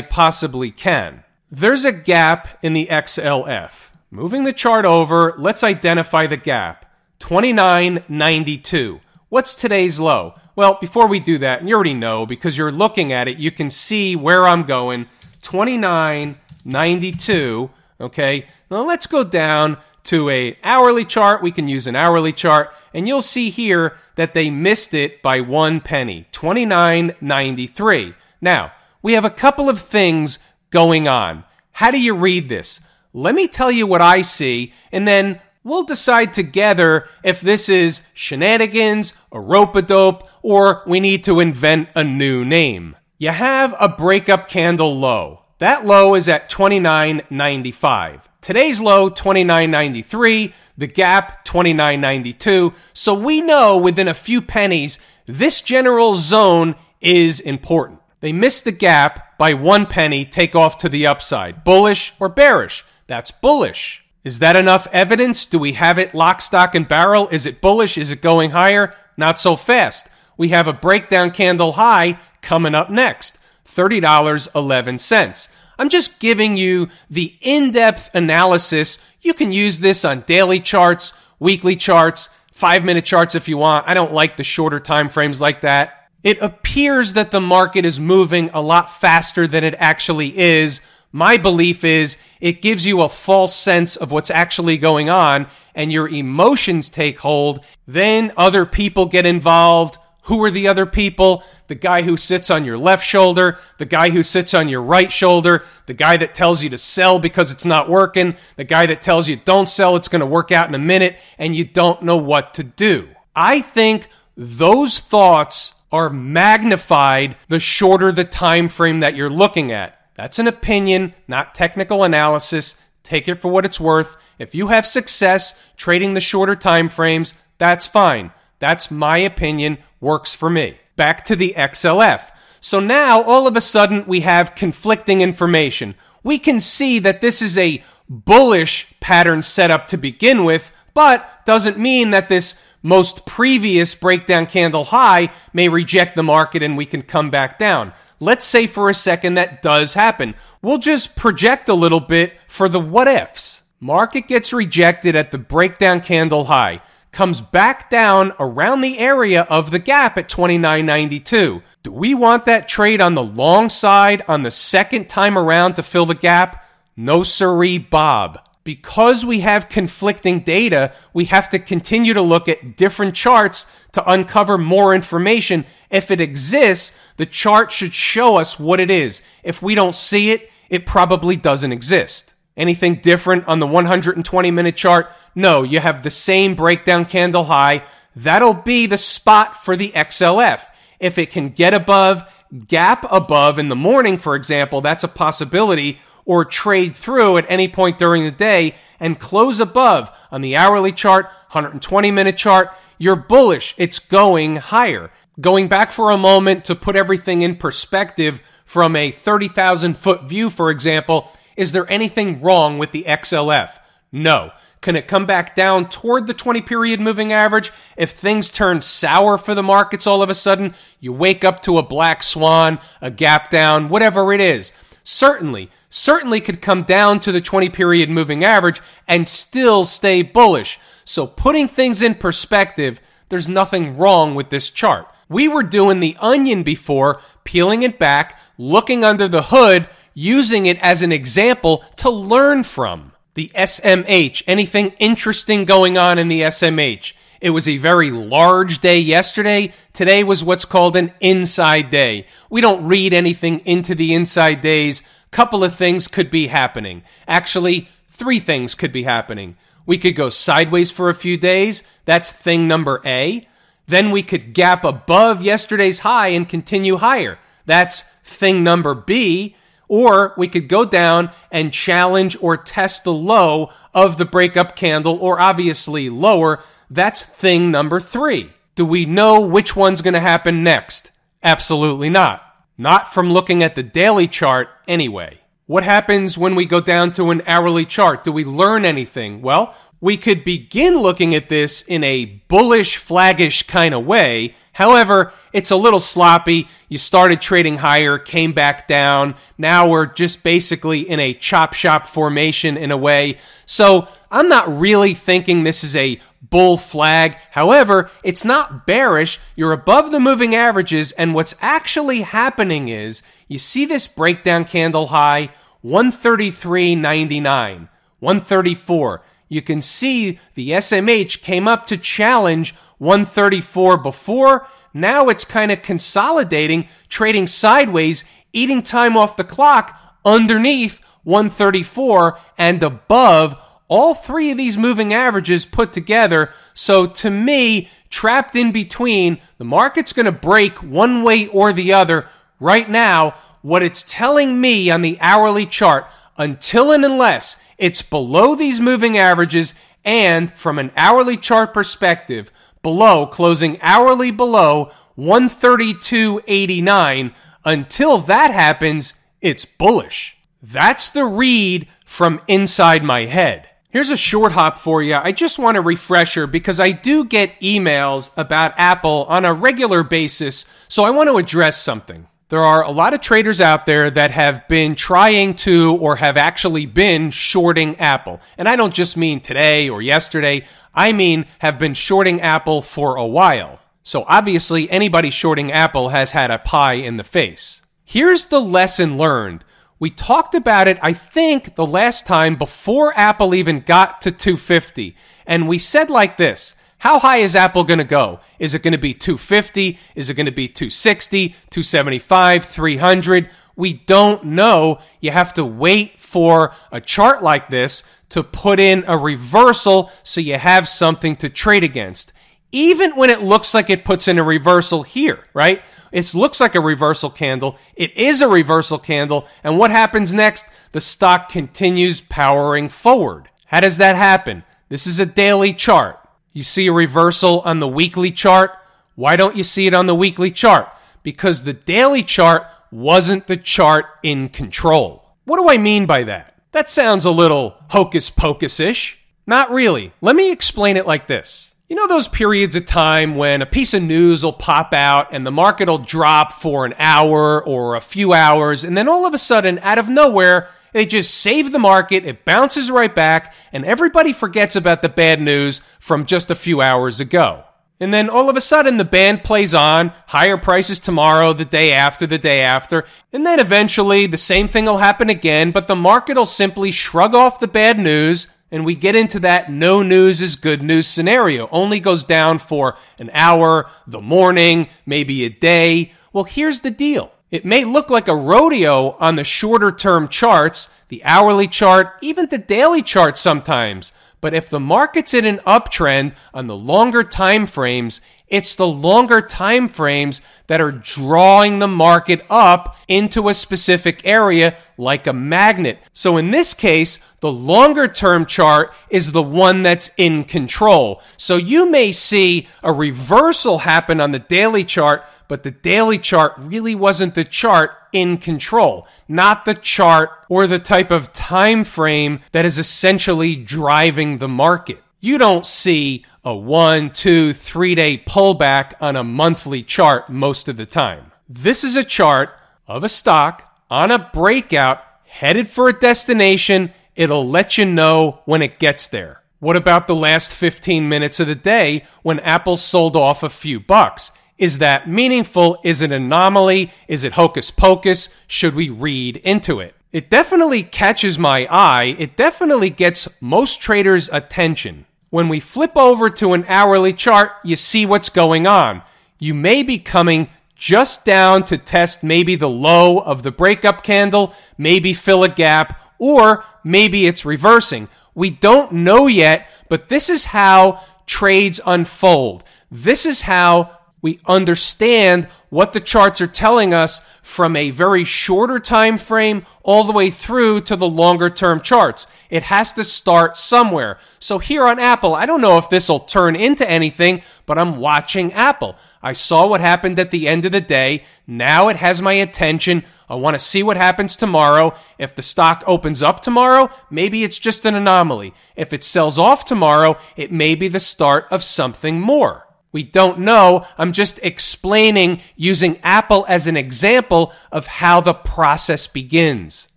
possibly 0.00 0.70
can. 0.70 1.24
There's 1.50 1.84
a 1.84 1.92
gap 1.92 2.58
in 2.62 2.72
the 2.72 2.86
XLF. 2.86 3.90
Moving 4.10 4.44
the 4.44 4.52
chart 4.52 4.84
over, 4.84 5.34
let's 5.36 5.64
identify 5.64 6.26
the 6.26 6.36
gap. 6.36 6.86
29.92. 7.20 9.00
What's 9.34 9.56
today's 9.56 9.98
low? 9.98 10.34
Well, 10.54 10.78
before 10.80 11.08
we 11.08 11.18
do 11.18 11.38
that, 11.38 11.58
and 11.58 11.68
you 11.68 11.74
already 11.74 11.92
know 11.92 12.24
because 12.24 12.56
you're 12.56 12.70
looking 12.70 13.12
at 13.12 13.26
it, 13.26 13.36
you 13.36 13.50
can 13.50 13.68
see 13.68 14.14
where 14.14 14.46
I'm 14.46 14.62
going. 14.62 15.08
29.92. 15.42 17.70
Okay. 18.00 18.46
Now 18.70 18.86
let's 18.86 19.08
go 19.08 19.24
down 19.24 19.78
to 20.04 20.30
a 20.30 20.56
hourly 20.62 21.04
chart. 21.04 21.42
We 21.42 21.50
can 21.50 21.66
use 21.66 21.88
an 21.88 21.96
hourly 21.96 22.32
chart 22.32 22.72
and 22.92 23.08
you'll 23.08 23.22
see 23.22 23.50
here 23.50 23.96
that 24.14 24.34
they 24.34 24.50
missed 24.50 24.94
it 24.94 25.20
by 25.20 25.40
one 25.40 25.80
penny, 25.80 26.28
29.93. 26.30 28.14
Now, 28.40 28.70
we 29.02 29.14
have 29.14 29.24
a 29.24 29.30
couple 29.30 29.68
of 29.68 29.80
things 29.80 30.38
going 30.70 31.08
on. 31.08 31.42
How 31.72 31.90
do 31.90 32.00
you 32.00 32.14
read 32.14 32.48
this? 32.48 32.82
Let 33.12 33.34
me 33.34 33.48
tell 33.48 33.72
you 33.72 33.84
what 33.84 34.00
I 34.00 34.22
see 34.22 34.72
and 34.92 35.08
then 35.08 35.40
we'll 35.64 35.82
decide 35.82 36.32
together 36.32 37.08
if 37.24 37.40
this 37.40 37.68
is 37.68 38.02
shenanigans, 38.12 39.14
a 39.32 39.40
rope 39.40 39.74
a 39.74 39.82
dope, 39.82 40.28
or 40.42 40.82
we 40.86 41.00
need 41.00 41.24
to 41.24 41.40
invent 41.40 41.88
a 41.96 42.04
new 42.04 42.44
name. 42.44 42.94
You 43.18 43.30
have 43.30 43.74
a 43.80 43.88
breakup 43.88 44.48
candle 44.48 44.96
low. 44.96 45.40
That 45.58 45.86
low 45.86 46.14
is 46.14 46.28
at 46.28 46.50
29.95. 46.50 48.20
Today's 48.42 48.80
low 48.80 49.08
29.93, 49.08 50.52
the 50.76 50.86
gap 50.86 51.44
29.92. 51.46 52.74
So 52.92 53.14
we 53.14 53.40
know 53.40 53.78
within 53.78 54.06
a 54.06 54.14
few 54.14 54.42
pennies 54.42 54.98
this 55.26 55.62
general 55.62 56.14
zone 56.14 56.74
is 57.00 57.40
important. 57.40 58.00
They 58.20 58.32
miss 58.32 58.60
the 58.60 58.72
gap 58.72 59.38
by 59.38 59.54
one 59.54 59.86
penny, 59.86 60.26
take 60.26 60.54
off 60.54 60.76
to 60.78 60.88
the 60.88 61.06
upside. 61.06 61.64
Bullish 61.64 62.12
or 62.20 62.28
bearish? 62.28 62.84
That's 63.06 63.30
bullish. 63.30 64.03
Is 64.24 64.38
that 64.38 64.56
enough 64.56 64.88
evidence? 64.90 65.44
Do 65.44 65.58
we 65.58 65.74
have 65.74 65.98
it 65.98 66.14
lock, 66.14 66.40
stock, 66.40 66.74
and 66.74 66.88
barrel? 66.88 67.28
Is 67.28 67.44
it 67.44 67.60
bullish? 67.60 67.98
Is 67.98 68.10
it 68.10 68.22
going 68.22 68.50
higher? 68.50 68.94
Not 69.16 69.38
so 69.38 69.54
fast. 69.54 70.08
We 70.36 70.48
have 70.48 70.66
a 70.66 70.72
breakdown 70.72 71.30
candle 71.30 71.72
high 71.72 72.18
coming 72.40 72.74
up 72.74 72.90
next 72.90 73.38
$30.11. 73.68 75.48
I'm 75.78 75.88
just 75.88 76.20
giving 76.20 76.56
you 76.56 76.88
the 77.10 77.36
in 77.40 77.72
depth 77.72 78.10
analysis. 78.14 78.98
You 79.20 79.34
can 79.34 79.52
use 79.52 79.80
this 79.80 80.04
on 80.04 80.20
daily 80.22 80.60
charts, 80.60 81.12
weekly 81.38 81.76
charts, 81.76 82.28
five 82.52 82.84
minute 82.84 83.04
charts 83.04 83.34
if 83.34 83.48
you 83.48 83.58
want. 83.58 83.88
I 83.88 83.94
don't 83.94 84.12
like 84.12 84.36
the 84.36 84.44
shorter 84.44 84.80
time 84.80 85.08
frames 85.08 85.40
like 85.40 85.60
that. 85.62 86.08
It 86.22 86.40
appears 86.40 87.12
that 87.12 87.32
the 87.32 87.40
market 87.40 87.84
is 87.84 88.00
moving 88.00 88.48
a 88.54 88.62
lot 88.62 88.90
faster 88.90 89.46
than 89.46 89.64
it 89.64 89.74
actually 89.78 90.38
is. 90.38 90.80
My 91.16 91.36
belief 91.36 91.84
is 91.84 92.16
it 92.40 92.60
gives 92.60 92.86
you 92.86 93.00
a 93.00 93.08
false 93.08 93.54
sense 93.54 93.94
of 93.94 94.10
what's 94.10 94.32
actually 94.32 94.76
going 94.76 95.08
on 95.08 95.46
and 95.72 95.92
your 95.92 96.08
emotions 96.08 96.88
take 96.88 97.20
hold. 97.20 97.64
Then 97.86 98.32
other 98.36 98.66
people 98.66 99.06
get 99.06 99.24
involved. 99.24 99.96
Who 100.24 100.42
are 100.42 100.50
the 100.50 100.66
other 100.66 100.86
people? 100.86 101.44
The 101.68 101.76
guy 101.76 102.02
who 102.02 102.16
sits 102.16 102.50
on 102.50 102.64
your 102.64 102.76
left 102.76 103.06
shoulder, 103.06 103.60
the 103.78 103.84
guy 103.84 104.10
who 104.10 104.24
sits 104.24 104.54
on 104.54 104.68
your 104.68 104.82
right 104.82 105.12
shoulder, 105.12 105.62
the 105.86 105.94
guy 105.94 106.16
that 106.16 106.34
tells 106.34 106.64
you 106.64 106.70
to 106.70 106.78
sell 106.78 107.20
because 107.20 107.52
it's 107.52 107.64
not 107.64 107.88
working, 107.88 108.34
the 108.56 108.64
guy 108.64 108.86
that 108.86 109.00
tells 109.00 109.28
you 109.28 109.36
don't 109.36 109.68
sell, 109.68 109.94
it's 109.94 110.08
going 110.08 110.18
to 110.18 110.26
work 110.26 110.50
out 110.50 110.68
in 110.68 110.74
a 110.74 110.80
minute, 110.80 111.16
and 111.38 111.54
you 111.54 111.64
don't 111.64 112.02
know 112.02 112.16
what 112.16 112.54
to 112.54 112.64
do. 112.64 113.08
I 113.36 113.60
think 113.60 114.08
those 114.36 114.98
thoughts 114.98 115.74
are 115.92 116.10
magnified 116.10 117.36
the 117.46 117.60
shorter 117.60 118.10
the 118.10 118.24
time 118.24 118.68
frame 118.68 118.98
that 118.98 119.14
you're 119.14 119.30
looking 119.30 119.70
at. 119.70 120.00
That's 120.14 120.38
an 120.38 120.46
opinion, 120.46 121.14
not 121.26 121.54
technical 121.54 122.04
analysis. 122.04 122.76
Take 123.02 123.28
it 123.28 123.40
for 123.40 123.50
what 123.50 123.64
it's 123.64 123.80
worth. 123.80 124.16
If 124.38 124.54
you 124.54 124.68
have 124.68 124.86
success 124.86 125.58
trading 125.76 126.14
the 126.14 126.20
shorter 126.20 126.56
time 126.56 126.88
frames, 126.88 127.34
that's 127.58 127.86
fine. 127.86 128.32
That's 128.58 128.90
my 128.90 129.18
opinion, 129.18 129.78
works 130.00 130.34
for 130.34 130.48
me. 130.48 130.78
Back 130.96 131.24
to 131.26 131.36
the 131.36 131.54
XLF. 131.56 132.30
So 132.60 132.80
now 132.80 133.22
all 133.22 133.46
of 133.46 133.56
a 133.56 133.60
sudden 133.60 134.06
we 134.06 134.20
have 134.20 134.54
conflicting 134.54 135.20
information. 135.20 135.94
We 136.22 136.38
can 136.38 136.60
see 136.60 136.98
that 137.00 137.20
this 137.20 137.42
is 137.42 137.58
a 137.58 137.82
bullish 138.08 138.94
pattern 139.00 139.42
setup 139.42 139.86
to 139.88 139.98
begin 139.98 140.44
with, 140.44 140.72
but 140.94 141.44
doesn't 141.44 141.78
mean 141.78 142.10
that 142.10 142.28
this 142.28 142.58
most 142.82 143.26
previous 143.26 143.94
breakdown 143.94 144.46
candle 144.46 144.84
high 144.84 145.30
may 145.52 145.68
reject 145.68 146.16
the 146.16 146.22
market 146.22 146.62
and 146.62 146.76
we 146.76 146.86
can 146.86 147.02
come 147.02 147.30
back 147.30 147.58
down. 147.58 147.92
Let's 148.24 148.46
say 148.46 148.66
for 148.66 148.88
a 148.88 148.94
second 148.94 149.34
that 149.34 149.60
does 149.60 149.92
happen. 149.92 150.34
We'll 150.62 150.78
just 150.78 151.14
project 151.14 151.68
a 151.68 151.74
little 151.74 152.00
bit 152.00 152.32
for 152.48 152.70
the 152.70 152.80
what 152.80 153.06
ifs. 153.06 153.62
Market 153.80 154.28
gets 154.28 154.50
rejected 154.50 155.14
at 155.14 155.30
the 155.30 155.36
breakdown 155.36 156.00
candle 156.00 156.46
high 156.46 156.80
comes 157.12 157.40
back 157.40 157.88
down 157.90 158.32
around 158.40 158.80
the 158.80 158.98
area 158.98 159.42
of 159.42 159.70
the 159.70 159.78
gap 159.78 160.18
at 160.18 160.28
29.92. 160.28 161.62
Do 161.82 161.92
we 161.92 162.14
want 162.14 162.44
that 162.46 162.66
trade 162.66 163.00
on 163.00 163.14
the 163.14 163.22
long 163.22 163.68
side 163.68 164.22
on 164.26 164.42
the 164.42 164.50
second 164.50 165.08
time 165.08 165.38
around 165.38 165.74
to 165.74 165.82
fill 165.82 166.06
the 166.06 166.14
gap? 166.14 166.64
No 166.96 167.22
siree, 167.22 167.78
Bob. 167.78 168.40
Because 168.64 169.26
we 169.26 169.40
have 169.40 169.68
conflicting 169.68 170.40
data, 170.40 170.92
we 171.12 171.26
have 171.26 171.50
to 171.50 171.58
continue 171.58 172.14
to 172.14 172.22
look 172.22 172.48
at 172.48 172.76
different 172.76 173.14
charts 173.14 173.66
to 173.92 174.10
uncover 174.10 174.56
more 174.56 174.94
information. 174.94 175.66
If 175.90 176.10
it 176.10 176.20
exists, 176.20 176.96
the 177.18 177.26
chart 177.26 177.70
should 177.70 177.92
show 177.92 178.36
us 178.36 178.58
what 178.58 178.80
it 178.80 178.90
is. 178.90 179.22
If 179.42 179.62
we 179.62 179.74
don't 179.74 179.94
see 179.94 180.30
it, 180.30 180.50
it 180.70 180.86
probably 180.86 181.36
doesn't 181.36 181.72
exist. 181.72 182.34
Anything 182.56 182.96
different 182.96 183.46
on 183.46 183.58
the 183.58 183.66
120 183.66 184.50
minute 184.50 184.76
chart? 184.76 185.10
No, 185.34 185.62
you 185.62 185.80
have 185.80 186.02
the 186.02 186.10
same 186.10 186.54
breakdown 186.54 187.04
candle 187.04 187.44
high. 187.44 187.84
That'll 188.16 188.54
be 188.54 188.86
the 188.86 188.96
spot 188.96 189.62
for 189.62 189.76
the 189.76 189.90
XLF. 189.90 190.62
If 191.00 191.18
it 191.18 191.30
can 191.30 191.50
get 191.50 191.74
above, 191.74 192.22
gap 192.68 193.04
above 193.10 193.58
in 193.58 193.68
the 193.68 193.76
morning, 193.76 194.16
for 194.16 194.36
example, 194.36 194.80
that's 194.80 195.04
a 195.04 195.08
possibility, 195.08 195.98
or 196.24 196.44
trade 196.44 196.94
through 196.94 197.36
at 197.36 197.46
any 197.48 197.68
point 197.68 197.98
during 197.98 198.24
the 198.24 198.30
day 198.30 198.74
and 199.00 199.20
close 199.20 199.60
above 199.60 200.10
on 200.30 200.40
the 200.40 200.56
hourly 200.56 200.92
chart, 200.92 201.26
120 201.52 202.10
minute 202.10 202.36
chart, 202.36 202.70
you're 202.98 203.16
bullish. 203.16 203.74
It's 203.76 203.98
going 203.98 204.56
higher. 204.56 205.10
Going 205.40 205.68
back 205.68 205.90
for 205.90 206.10
a 206.10 206.18
moment 206.18 206.64
to 206.66 206.74
put 206.74 206.96
everything 206.96 207.42
in 207.42 207.56
perspective 207.56 208.40
from 208.64 208.96
a 208.96 209.10
30,000 209.10 209.98
foot 209.98 210.24
view, 210.24 210.48
for 210.48 210.70
example, 210.70 211.30
is 211.56 211.72
there 211.72 211.90
anything 211.90 212.40
wrong 212.40 212.78
with 212.78 212.92
the 212.92 213.04
XLF? 213.04 213.78
No. 214.12 214.52
Can 214.80 214.96
it 214.96 215.08
come 215.08 215.24
back 215.24 215.56
down 215.56 215.88
toward 215.88 216.26
the 216.26 216.34
20 216.34 216.60
period 216.60 217.00
moving 217.00 217.32
average 217.32 217.72
if 217.96 218.10
things 218.10 218.50
turn 218.50 218.82
sour 218.82 219.38
for 219.38 219.54
the 219.54 219.62
markets 219.62 220.06
all 220.06 220.22
of 220.22 220.28
a 220.28 220.34
sudden? 220.34 220.74
You 221.00 221.10
wake 221.10 221.42
up 221.42 221.62
to 221.62 221.78
a 221.78 221.82
black 221.82 222.22
swan, 222.22 222.78
a 223.00 223.10
gap 223.10 223.50
down, 223.50 223.88
whatever 223.88 224.30
it 224.34 224.42
is. 224.42 224.72
Certainly, 225.04 225.70
certainly 225.90 226.40
could 226.40 226.62
come 226.62 226.82
down 226.82 227.20
to 227.20 227.30
the 227.30 227.40
20 227.40 227.68
period 227.68 228.10
moving 228.10 228.42
average 228.42 228.80
and 229.06 229.28
still 229.28 229.84
stay 229.84 230.22
bullish. 230.22 230.78
So 231.04 231.26
putting 231.26 231.68
things 231.68 232.02
in 232.02 232.14
perspective, 232.14 233.00
there's 233.28 233.48
nothing 233.48 233.96
wrong 233.96 234.34
with 234.34 234.48
this 234.48 234.70
chart. 234.70 235.12
We 235.28 235.46
were 235.46 235.62
doing 235.62 236.00
the 236.00 236.16
onion 236.20 236.62
before, 236.62 237.20
peeling 237.44 237.82
it 237.82 237.98
back, 237.98 238.38
looking 238.58 239.04
under 239.04 239.28
the 239.28 239.44
hood, 239.44 239.88
using 240.14 240.66
it 240.66 240.78
as 240.80 241.02
an 241.02 241.12
example 241.12 241.84
to 241.96 242.08
learn 242.10 242.62
from. 242.62 243.12
The 243.34 243.50
SMH, 243.54 244.42
anything 244.46 244.94
interesting 244.98 245.64
going 245.64 245.98
on 245.98 246.18
in 246.18 246.28
the 246.28 246.42
SMH? 246.42 247.12
It 247.44 247.50
was 247.50 247.68
a 247.68 247.76
very 247.76 248.10
large 248.10 248.78
day 248.78 248.98
yesterday. 248.98 249.74
Today 249.92 250.24
was 250.24 250.42
what's 250.42 250.64
called 250.64 250.96
an 250.96 251.12
inside 251.20 251.90
day. 251.90 252.26
We 252.48 252.62
don't 252.62 252.86
read 252.86 253.12
anything 253.12 253.58
into 253.66 253.94
the 253.94 254.14
inside 254.14 254.62
days. 254.62 255.02
Couple 255.30 255.62
of 255.62 255.74
things 255.74 256.08
could 256.08 256.30
be 256.30 256.46
happening. 256.46 257.02
Actually, 257.28 257.90
three 258.08 258.40
things 258.40 258.74
could 258.74 258.92
be 258.92 259.02
happening. 259.02 259.58
We 259.84 259.98
could 259.98 260.16
go 260.16 260.30
sideways 260.30 260.90
for 260.90 261.10
a 261.10 261.14
few 261.14 261.36
days. 261.36 261.82
That's 262.06 262.32
thing 262.32 262.66
number 262.66 263.02
A. 263.04 263.46
Then 263.86 264.10
we 264.10 264.22
could 264.22 264.54
gap 264.54 264.82
above 264.82 265.42
yesterday's 265.42 265.98
high 265.98 266.28
and 266.28 266.48
continue 266.48 266.96
higher. 266.96 267.36
That's 267.66 268.04
thing 268.22 268.64
number 268.64 268.94
B. 268.94 269.54
Or 269.88 270.34
we 270.36 270.48
could 270.48 270.68
go 270.68 270.84
down 270.84 271.30
and 271.50 271.72
challenge 271.72 272.36
or 272.40 272.56
test 272.56 273.04
the 273.04 273.12
low 273.12 273.70
of 273.92 274.18
the 274.18 274.24
breakup 274.24 274.76
candle, 274.76 275.18
or 275.20 275.40
obviously 275.40 276.08
lower. 276.08 276.62
That's 276.90 277.22
thing 277.22 277.70
number 277.70 278.00
three. 278.00 278.52
Do 278.74 278.84
we 278.84 279.06
know 279.06 279.40
which 279.40 279.76
one's 279.76 280.00
going 280.00 280.14
to 280.14 280.20
happen 280.20 280.62
next? 280.62 281.12
Absolutely 281.42 282.08
not. 282.08 282.42
Not 282.76 283.12
from 283.12 283.30
looking 283.30 283.62
at 283.62 283.76
the 283.76 283.82
daily 283.82 284.26
chart 284.26 284.68
anyway. 284.88 285.40
What 285.66 285.84
happens 285.84 286.36
when 286.36 286.54
we 286.56 286.66
go 286.66 286.80
down 286.80 287.12
to 287.12 287.30
an 287.30 287.42
hourly 287.46 287.86
chart? 287.86 288.24
Do 288.24 288.32
we 288.32 288.44
learn 288.44 288.84
anything? 288.84 289.40
Well, 289.42 289.74
we 290.00 290.16
could 290.16 290.44
begin 290.44 290.98
looking 290.98 291.34
at 291.34 291.48
this 291.48 291.80
in 291.80 292.04
a 292.04 292.42
bullish, 292.48 292.98
flaggish 292.98 293.66
kind 293.66 293.94
of 293.94 294.04
way. 294.04 294.52
However, 294.74 295.32
it's 295.52 295.70
a 295.70 295.76
little 295.76 296.00
sloppy. 296.00 296.68
You 296.88 296.98
started 296.98 297.40
trading 297.40 297.78
higher, 297.78 298.18
came 298.18 298.52
back 298.52 298.88
down. 298.88 299.36
Now 299.56 299.88
we're 299.88 300.06
just 300.06 300.42
basically 300.42 301.08
in 301.08 301.20
a 301.20 301.32
chop 301.32 301.74
shop 301.74 302.08
formation 302.08 302.76
in 302.76 302.90
a 302.90 302.96
way. 302.96 303.38
So 303.66 304.08
I'm 304.32 304.48
not 304.48 304.68
really 304.68 305.14
thinking 305.14 305.62
this 305.62 305.84
is 305.84 305.94
a 305.94 306.20
bull 306.42 306.76
flag. 306.76 307.36
However, 307.52 308.10
it's 308.24 308.44
not 308.44 308.84
bearish. 308.84 309.38
You're 309.54 309.72
above 309.72 310.10
the 310.10 310.20
moving 310.20 310.56
averages. 310.56 311.12
And 311.12 311.34
what's 311.34 311.54
actually 311.60 312.22
happening 312.22 312.88
is 312.88 313.22
you 313.46 313.60
see 313.60 313.84
this 313.84 314.08
breakdown 314.08 314.64
candle 314.64 315.06
high, 315.06 315.50
133.99, 315.84 317.88
134 318.18 319.22
you 319.48 319.62
can 319.62 319.82
see 319.82 320.38
the 320.54 320.70
SMH 320.70 321.42
came 321.42 321.68
up 321.68 321.86
to 321.86 321.96
challenge 321.96 322.74
134 322.98 323.98
before. 323.98 324.66
Now 324.92 325.28
it's 325.28 325.44
kind 325.44 325.72
of 325.72 325.82
consolidating, 325.82 326.88
trading 327.08 327.46
sideways, 327.46 328.24
eating 328.52 328.82
time 328.82 329.16
off 329.16 329.36
the 329.36 329.44
clock 329.44 329.98
underneath 330.24 331.00
134 331.24 332.38
and 332.56 332.82
above 332.82 333.60
all 333.88 334.14
three 334.14 334.50
of 334.50 334.56
these 334.56 334.78
moving 334.78 335.12
averages 335.12 335.66
put 335.66 335.92
together. 335.92 336.50
So 336.72 337.06
to 337.06 337.30
me, 337.30 337.88
trapped 338.10 338.56
in 338.56 338.72
between, 338.72 339.40
the 339.58 339.64
market's 339.64 340.12
going 340.12 340.26
to 340.26 340.32
break 340.32 340.78
one 340.78 341.22
way 341.22 341.48
or 341.48 341.72
the 341.72 341.92
other 341.92 342.28
right 342.60 342.88
now. 342.88 343.34
What 343.62 343.82
it's 343.82 344.04
telling 344.06 344.60
me 344.60 344.90
on 344.90 345.02
the 345.02 345.18
hourly 345.20 345.66
chart, 345.66 346.06
until 346.36 346.92
and 346.92 347.04
unless 347.04 347.56
it's 347.78 348.02
below 348.02 348.54
these 348.54 348.80
moving 348.80 349.16
averages 349.16 349.74
and 350.04 350.52
from 350.52 350.78
an 350.78 350.90
hourly 350.96 351.36
chart 351.36 351.72
perspective, 351.72 352.52
below, 352.84 353.26
closing 353.26 353.82
hourly 353.82 354.30
below 354.30 354.92
132.89. 355.18 357.34
Until 357.64 358.18
that 358.18 358.52
happens, 358.52 359.14
it's 359.40 359.64
bullish. 359.64 360.36
That's 360.62 361.08
the 361.08 361.24
read 361.24 361.88
from 362.04 362.40
inside 362.46 363.02
my 363.02 363.24
head. 363.24 363.68
Here's 363.90 364.10
a 364.10 364.16
short 364.16 364.52
hop 364.52 364.78
for 364.78 365.02
you. 365.02 365.14
I 365.14 365.32
just 365.32 365.58
want 365.58 365.76
a 365.76 365.80
refresher 365.80 366.46
because 366.46 366.78
I 366.78 366.92
do 366.92 367.24
get 367.24 367.58
emails 367.60 368.30
about 368.36 368.74
Apple 368.76 369.24
on 369.28 369.44
a 369.44 369.52
regular 369.52 370.02
basis, 370.02 370.64
so 370.88 371.04
I 371.04 371.10
want 371.10 371.28
to 371.28 371.38
address 371.38 371.82
something. 371.82 372.26
There 372.48 372.62
are 372.62 372.84
a 372.84 372.90
lot 372.90 373.14
of 373.14 373.20
traders 373.20 373.60
out 373.60 373.86
there 373.86 374.10
that 374.10 374.30
have 374.30 374.68
been 374.68 374.94
trying 374.94 375.54
to 375.56 375.96
or 375.96 376.16
have 376.16 376.36
actually 376.36 376.86
been 376.86 377.30
shorting 377.30 377.96
Apple. 377.96 378.40
And 378.58 378.68
I 378.68 378.76
don't 378.76 378.92
just 378.92 379.16
mean 379.16 379.40
today 379.40 379.88
or 379.88 380.02
yesterday. 380.02 380.66
I 380.94 381.12
mean 381.12 381.46
have 381.58 381.78
been 381.78 381.94
shorting 381.94 382.40
Apple 382.40 382.82
for 382.82 383.16
a 383.16 383.26
while. 383.26 383.80
So 384.02 384.24
obviously 384.28 384.90
anybody 384.90 385.30
shorting 385.30 385.72
Apple 385.72 386.10
has 386.10 386.32
had 386.32 386.50
a 386.50 386.58
pie 386.58 386.94
in 386.94 387.16
the 387.16 387.24
face. 387.24 387.82
Here's 388.04 388.46
the 388.46 388.60
lesson 388.60 389.16
learned. 389.16 389.64
We 389.98 390.10
talked 390.10 390.54
about 390.54 390.88
it, 390.88 390.98
I 391.00 391.12
think, 391.14 391.76
the 391.76 391.86
last 391.86 392.26
time 392.26 392.56
before 392.56 393.16
Apple 393.16 393.54
even 393.54 393.80
got 393.80 394.20
to 394.22 394.30
250. 394.30 395.16
And 395.46 395.66
we 395.66 395.78
said 395.78 396.10
like 396.10 396.36
this. 396.36 396.74
How 396.98 397.18
high 397.18 397.38
is 397.38 397.54
Apple 397.54 397.84
going 397.84 397.98
to 397.98 398.04
go? 398.04 398.40
Is 398.58 398.74
it 398.74 398.82
going 398.82 398.92
to 398.92 398.98
be 398.98 399.14
250? 399.14 399.98
Is 400.14 400.30
it 400.30 400.34
going 400.34 400.46
to 400.46 400.52
be 400.52 400.68
260, 400.68 401.48
275, 401.70 402.64
300? 402.64 403.50
We 403.76 403.92
don't 403.92 404.44
know. 404.44 405.00
You 405.20 405.30
have 405.30 405.54
to 405.54 405.64
wait 405.64 406.18
for 406.18 406.72
a 406.90 407.00
chart 407.00 407.42
like 407.42 407.68
this 407.68 408.02
to 408.34 408.42
put 408.42 408.80
in 408.80 409.04
a 409.06 409.16
reversal 409.16 410.10
so 410.24 410.40
you 410.40 410.58
have 410.58 410.88
something 410.88 411.36
to 411.36 411.48
trade 411.48 411.84
against. 411.84 412.32
Even 412.72 413.12
when 413.12 413.30
it 413.30 413.42
looks 413.42 413.72
like 413.72 413.88
it 413.88 414.04
puts 414.04 414.26
in 414.26 414.40
a 414.40 414.42
reversal 414.42 415.04
here, 415.04 415.44
right? 415.54 415.82
It 416.10 416.34
looks 416.34 416.58
like 416.60 416.74
a 416.74 416.80
reversal 416.80 417.30
candle. 417.30 417.78
It 417.94 418.16
is 418.16 418.42
a 418.42 418.48
reversal 418.48 418.98
candle. 418.98 419.46
And 419.62 419.78
what 419.78 419.92
happens 419.92 420.34
next? 420.34 420.64
The 420.90 421.00
stock 421.00 421.48
continues 421.48 422.20
powering 422.20 422.88
forward. 422.88 423.50
How 423.66 423.78
does 423.78 423.98
that 423.98 424.16
happen? 424.16 424.64
This 424.88 425.06
is 425.06 425.20
a 425.20 425.26
daily 425.26 425.72
chart. 425.72 426.18
You 426.52 426.64
see 426.64 426.88
a 426.88 426.92
reversal 426.92 427.60
on 427.60 427.78
the 427.78 427.86
weekly 427.86 428.32
chart. 428.32 428.72
Why 429.14 429.36
don't 429.36 429.54
you 429.54 429.62
see 429.62 429.86
it 429.86 429.94
on 429.94 430.06
the 430.06 430.14
weekly 430.16 430.50
chart? 430.50 430.88
Because 431.22 431.62
the 431.62 431.72
daily 431.72 432.24
chart 432.24 432.66
wasn't 432.90 433.46
the 433.46 433.56
chart 433.56 434.06
in 434.24 434.48
control. 434.48 435.36
What 435.44 435.58
do 435.58 435.68
I 435.68 435.78
mean 435.78 436.06
by 436.06 436.24
that? 436.24 436.53
That 436.74 436.90
sounds 436.90 437.24
a 437.24 437.30
little 437.30 437.76
hocus 437.90 438.30
pocus 438.30 438.80
ish. 438.80 439.20
Not 439.46 439.70
really. 439.70 440.12
Let 440.20 440.34
me 440.34 440.50
explain 440.50 440.96
it 440.96 441.06
like 441.06 441.28
this. 441.28 441.70
You 441.88 441.94
know 441.94 442.08
those 442.08 442.26
periods 442.26 442.74
of 442.74 442.84
time 442.84 443.36
when 443.36 443.62
a 443.62 443.66
piece 443.66 443.94
of 443.94 444.02
news 444.02 444.42
will 444.42 444.52
pop 444.52 444.92
out 444.92 445.28
and 445.32 445.46
the 445.46 445.52
market 445.52 445.88
will 445.88 445.98
drop 445.98 446.52
for 446.52 446.84
an 446.84 446.94
hour 446.98 447.64
or 447.64 447.94
a 447.94 448.00
few 448.00 448.32
hours, 448.32 448.82
and 448.82 448.98
then 448.98 449.08
all 449.08 449.24
of 449.24 449.34
a 449.34 449.38
sudden, 449.38 449.78
out 449.82 449.98
of 449.98 450.08
nowhere, 450.08 450.68
they 450.92 451.06
just 451.06 451.32
save 451.32 451.70
the 451.70 451.78
market, 451.78 452.26
it 452.26 452.44
bounces 452.44 452.90
right 452.90 453.14
back, 453.14 453.54
and 453.72 453.84
everybody 453.84 454.32
forgets 454.32 454.74
about 454.74 455.00
the 455.00 455.08
bad 455.08 455.40
news 455.40 455.80
from 456.00 456.26
just 456.26 456.50
a 456.50 456.56
few 456.56 456.82
hours 456.82 457.20
ago. 457.20 457.62
And 458.00 458.12
then 458.12 458.28
all 458.28 458.50
of 458.50 458.56
a 458.56 458.60
sudden, 458.60 458.96
the 458.96 459.04
band 459.04 459.44
plays 459.44 459.74
on, 459.74 460.12
higher 460.28 460.58
prices 460.58 460.98
tomorrow, 460.98 461.52
the 461.52 461.64
day 461.64 461.92
after, 461.92 462.26
the 462.26 462.38
day 462.38 462.60
after. 462.60 463.04
And 463.32 463.46
then 463.46 463.60
eventually, 463.60 464.26
the 464.26 464.36
same 464.36 464.66
thing 464.66 464.86
will 464.86 464.98
happen 464.98 465.30
again, 465.30 465.70
but 465.70 465.86
the 465.86 465.94
market 465.94 466.36
will 466.36 466.46
simply 466.46 466.90
shrug 466.90 467.34
off 467.34 467.60
the 467.60 467.68
bad 467.68 467.98
news, 467.98 468.48
and 468.72 468.84
we 468.84 468.96
get 468.96 469.14
into 469.14 469.38
that 469.40 469.70
no 469.70 470.02
news 470.02 470.40
is 470.40 470.56
good 470.56 470.82
news 470.82 471.06
scenario. 471.06 471.68
Only 471.68 472.00
goes 472.00 472.24
down 472.24 472.58
for 472.58 472.96
an 473.20 473.30
hour, 473.32 473.88
the 474.08 474.20
morning, 474.20 474.88
maybe 475.06 475.44
a 475.44 475.48
day. 475.48 476.12
Well, 476.32 476.44
here's 476.44 476.80
the 476.80 476.90
deal 476.90 477.30
it 477.52 477.64
may 477.64 477.84
look 477.84 478.10
like 478.10 478.26
a 478.26 478.34
rodeo 478.34 479.12
on 479.20 479.36
the 479.36 479.44
shorter 479.44 479.92
term 479.92 480.26
charts, 480.26 480.88
the 481.08 481.24
hourly 481.24 481.68
chart, 481.68 482.18
even 482.20 482.48
the 482.48 482.58
daily 482.58 483.02
chart 483.02 483.38
sometimes. 483.38 484.10
But 484.44 484.52
if 484.52 484.68
the 484.68 484.78
market's 484.78 485.32
in 485.32 485.46
an 485.46 485.60
uptrend 485.60 486.34
on 486.52 486.66
the 486.66 486.76
longer 486.76 487.24
time 487.24 487.66
frames, 487.66 488.20
it's 488.46 488.74
the 488.74 488.86
longer 488.86 489.40
time 489.40 489.88
frames 489.88 490.42
that 490.66 490.82
are 490.82 490.92
drawing 490.92 491.78
the 491.78 491.88
market 491.88 492.44
up 492.50 492.94
into 493.08 493.48
a 493.48 493.54
specific 493.54 494.20
area 494.22 494.76
like 494.98 495.26
a 495.26 495.32
magnet. 495.32 495.98
So 496.12 496.36
in 496.36 496.50
this 496.50 496.74
case, 496.74 497.20
the 497.40 497.50
longer 497.50 498.06
term 498.06 498.44
chart 498.44 498.92
is 499.08 499.32
the 499.32 499.42
one 499.42 499.82
that's 499.82 500.10
in 500.18 500.44
control. 500.44 501.22
So 501.38 501.56
you 501.56 501.90
may 501.90 502.12
see 502.12 502.68
a 502.82 502.92
reversal 502.92 503.78
happen 503.78 504.20
on 504.20 504.32
the 504.32 504.40
daily 504.40 504.84
chart 504.84 505.24
but 505.48 505.62
the 505.62 505.70
daily 505.70 506.18
chart 506.18 506.54
really 506.56 506.94
wasn't 506.94 507.34
the 507.34 507.44
chart 507.44 507.92
in 508.12 508.38
control, 508.38 509.06
not 509.28 509.64
the 509.64 509.74
chart 509.74 510.30
or 510.48 510.66
the 510.66 510.78
type 510.78 511.10
of 511.10 511.32
time 511.32 511.84
frame 511.84 512.40
that 512.52 512.64
is 512.64 512.78
essentially 512.78 513.56
driving 513.56 514.38
the 514.38 514.48
market. 514.48 515.02
You 515.20 515.38
don't 515.38 515.66
see 515.66 516.24
a 516.44 516.54
one, 516.54 517.10
two, 517.10 517.52
three 517.52 517.94
day 517.94 518.18
pullback 518.18 518.92
on 519.00 519.16
a 519.16 519.24
monthly 519.24 519.82
chart 519.82 520.28
most 520.28 520.68
of 520.68 520.76
the 520.76 520.86
time. 520.86 521.32
This 521.48 521.82
is 521.84 521.96
a 521.96 522.04
chart 522.04 522.50
of 522.86 523.02
a 523.02 523.08
stock 523.08 523.80
on 523.90 524.10
a 524.10 524.30
breakout 524.32 525.02
headed 525.26 525.68
for 525.68 525.88
a 525.88 525.98
destination. 525.98 526.92
It'll 527.16 527.48
let 527.48 527.78
you 527.78 527.84
know 527.84 528.40
when 528.44 528.62
it 528.62 528.78
gets 528.78 529.08
there. 529.08 529.42
What 529.60 529.76
about 529.76 530.06
the 530.06 530.14
last 530.14 530.52
15 530.52 531.08
minutes 531.08 531.40
of 531.40 531.46
the 531.46 531.54
day 531.54 532.04
when 532.22 532.38
Apple 532.40 532.76
sold 532.76 533.16
off 533.16 533.42
a 533.42 533.48
few 533.48 533.80
bucks? 533.80 534.30
Is 534.56 534.78
that 534.78 535.08
meaningful? 535.08 535.78
Is 535.82 536.00
it 536.00 536.12
an 536.12 536.24
anomaly? 536.24 536.92
Is 537.08 537.24
it 537.24 537.32
hocus 537.32 537.70
pocus? 537.70 538.28
Should 538.46 538.74
we 538.74 538.88
read 538.88 539.38
into 539.38 539.80
it? 539.80 539.94
It 540.12 540.30
definitely 540.30 540.84
catches 540.84 541.38
my 541.38 541.66
eye. 541.68 542.14
It 542.18 542.36
definitely 542.36 542.90
gets 542.90 543.28
most 543.40 543.80
traders' 543.80 544.30
attention. 544.32 545.06
When 545.30 545.48
we 545.48 545.58
flip 545.58 545.96
over 545.96 546.30
to 546.30 546.52
an 546.52 546.64
hourly 546.68 547.12
chart, 547.12 547.50
you 547.64 547.74
see 547.74 548.06
what's 548.06 548.28
going 548.28 548.64
on. 548.66 549.02
You 549.40 549.54
may 549.54 549.82
be 549.82 549.98
coming 549.98 550.48
just 550.76 551.24
down 551.24 551.64
to 551.64 551.76
test 551.76 552.22
maybe 552.22 552.54
the 552.54 552.68
low 552.68 553.18
of 553.18 553.42
the 553.42 553.50
breakup 553.50 554.04
candle, 554.04 554.54
maybe 554.78 555.12
fill 555.14 555.42
a 555.42 555.48
gap, 555.48 556.00
or 556.20 556.64
maybe 556.84 557.26
it's 557.26 557.44
reversing. 557.44 558.08
We 558.34 558.50
don't 558.50 558.92
know 558.92 559.26
yet, 559.26 559.68
but 559.88 560.08
this 560.08 560.30
is 560.30 560.44
how 560.46 561.02
trades 561.26 561.80
unfold. 561.84 562.62
This 562.90 563.26
is 563.26 563.42
how 563.42 563.98
we 564.24 564.40
understand 564.46 565.46
what 565.68 565.92
the 565.92 566.00
charts 566.00 566.40
are 566.40 566.46
telling 566.46 566.94
us 566.94 567.20
from 567.42 567.76
a 567.76 567.90
very 567.90 568.24
shorter 568.24 568.78
time 568.78 569.18
frame 569.18 569.66
all 569.82 570.02
the 570.02 570.14
way 570.14 570.30
through 570.30 570.80
to 570.80 570.96
the 570.96 571.06
longer 571.06 571.50
term 571.50 571.78
charts. 571.78 572.26
It 572.48 572.62
has 572.62 572.94
to 572.94 573.04
start 573.04 573.58
somewhere. 573.58 574.18
So 574.38 574.60
here 574.60 574.84
on 574.84 574.98
Apple, 574.98 575.34
I 575.34 575.44
don't 575.44 575.60
know 575.60 575.76
if 575.76 575.90
this 575.90 576.08
will 576.08 576.20
turn 576.20 576.56
into 576.56 576.88
anything, 576.88 577.42
but 577.66 577.76
I'm 577.76 577.98
watching 577.98 578.50
Apple. 578.54 578.96
I 579.22 579.34
saw 579.34 579.66
what 579.66 579.82
happened 579.82 580.18
at 580.18 580.30
the 580.30 580.48
end 580.48 580.64
of 580.64 580.72
the 580.72 580.80
day. 580.80 581.24
Now 581.46 581.88
it 581.88 581.96
has 581.96 582.22
my 582.22 582.32
attention. 582.32 583.04
I 583.28 583.34
want 583.34 583.56
to 583.56 583.58
see 583.58 583.82
what 583.82 583.98
happens 583.98 584.36
tomorrow. 584.36 584.94
If 585.18 585.34
the 585.34 585.42
stock 585.42 585.84
opens 585.86 586.22
up 586.22 586.40
tomorrow, 586.40 586.88
maybe 587.10 587.44
it's 587.44 587.58
just 587.58 587.84
an 587.84 587.94
anomaly. 587.94 588.54
If 588.74 588.94
it 588.94 589.04
sells 589.04 589.38
off 589.38 589.66
tomorrow, 589.66 590.16
it 590.34 590.50
may 590.50 590.74
be 590.74 590.88
the 590.88 590.98
start 590.98 591.46
of 591.50 591.62
something 591.62 592.22
more. 592.22 592.63
We 592.94 593.02
don't 593.02 593.40
know. 593.40 593.84
I'm 593.98 594.12
just 594.12 594.38
explaining 594.44 595.40
using 595.56 595.98
Apple 596.04 596.46
as 596.48 596.68
an 596.68 596.76
example 596.76 597.52
of 597.72 597.88
how 597.88 598.20
the 598.20 598.34
process 598.34 599.08
begins. 599.08 599.88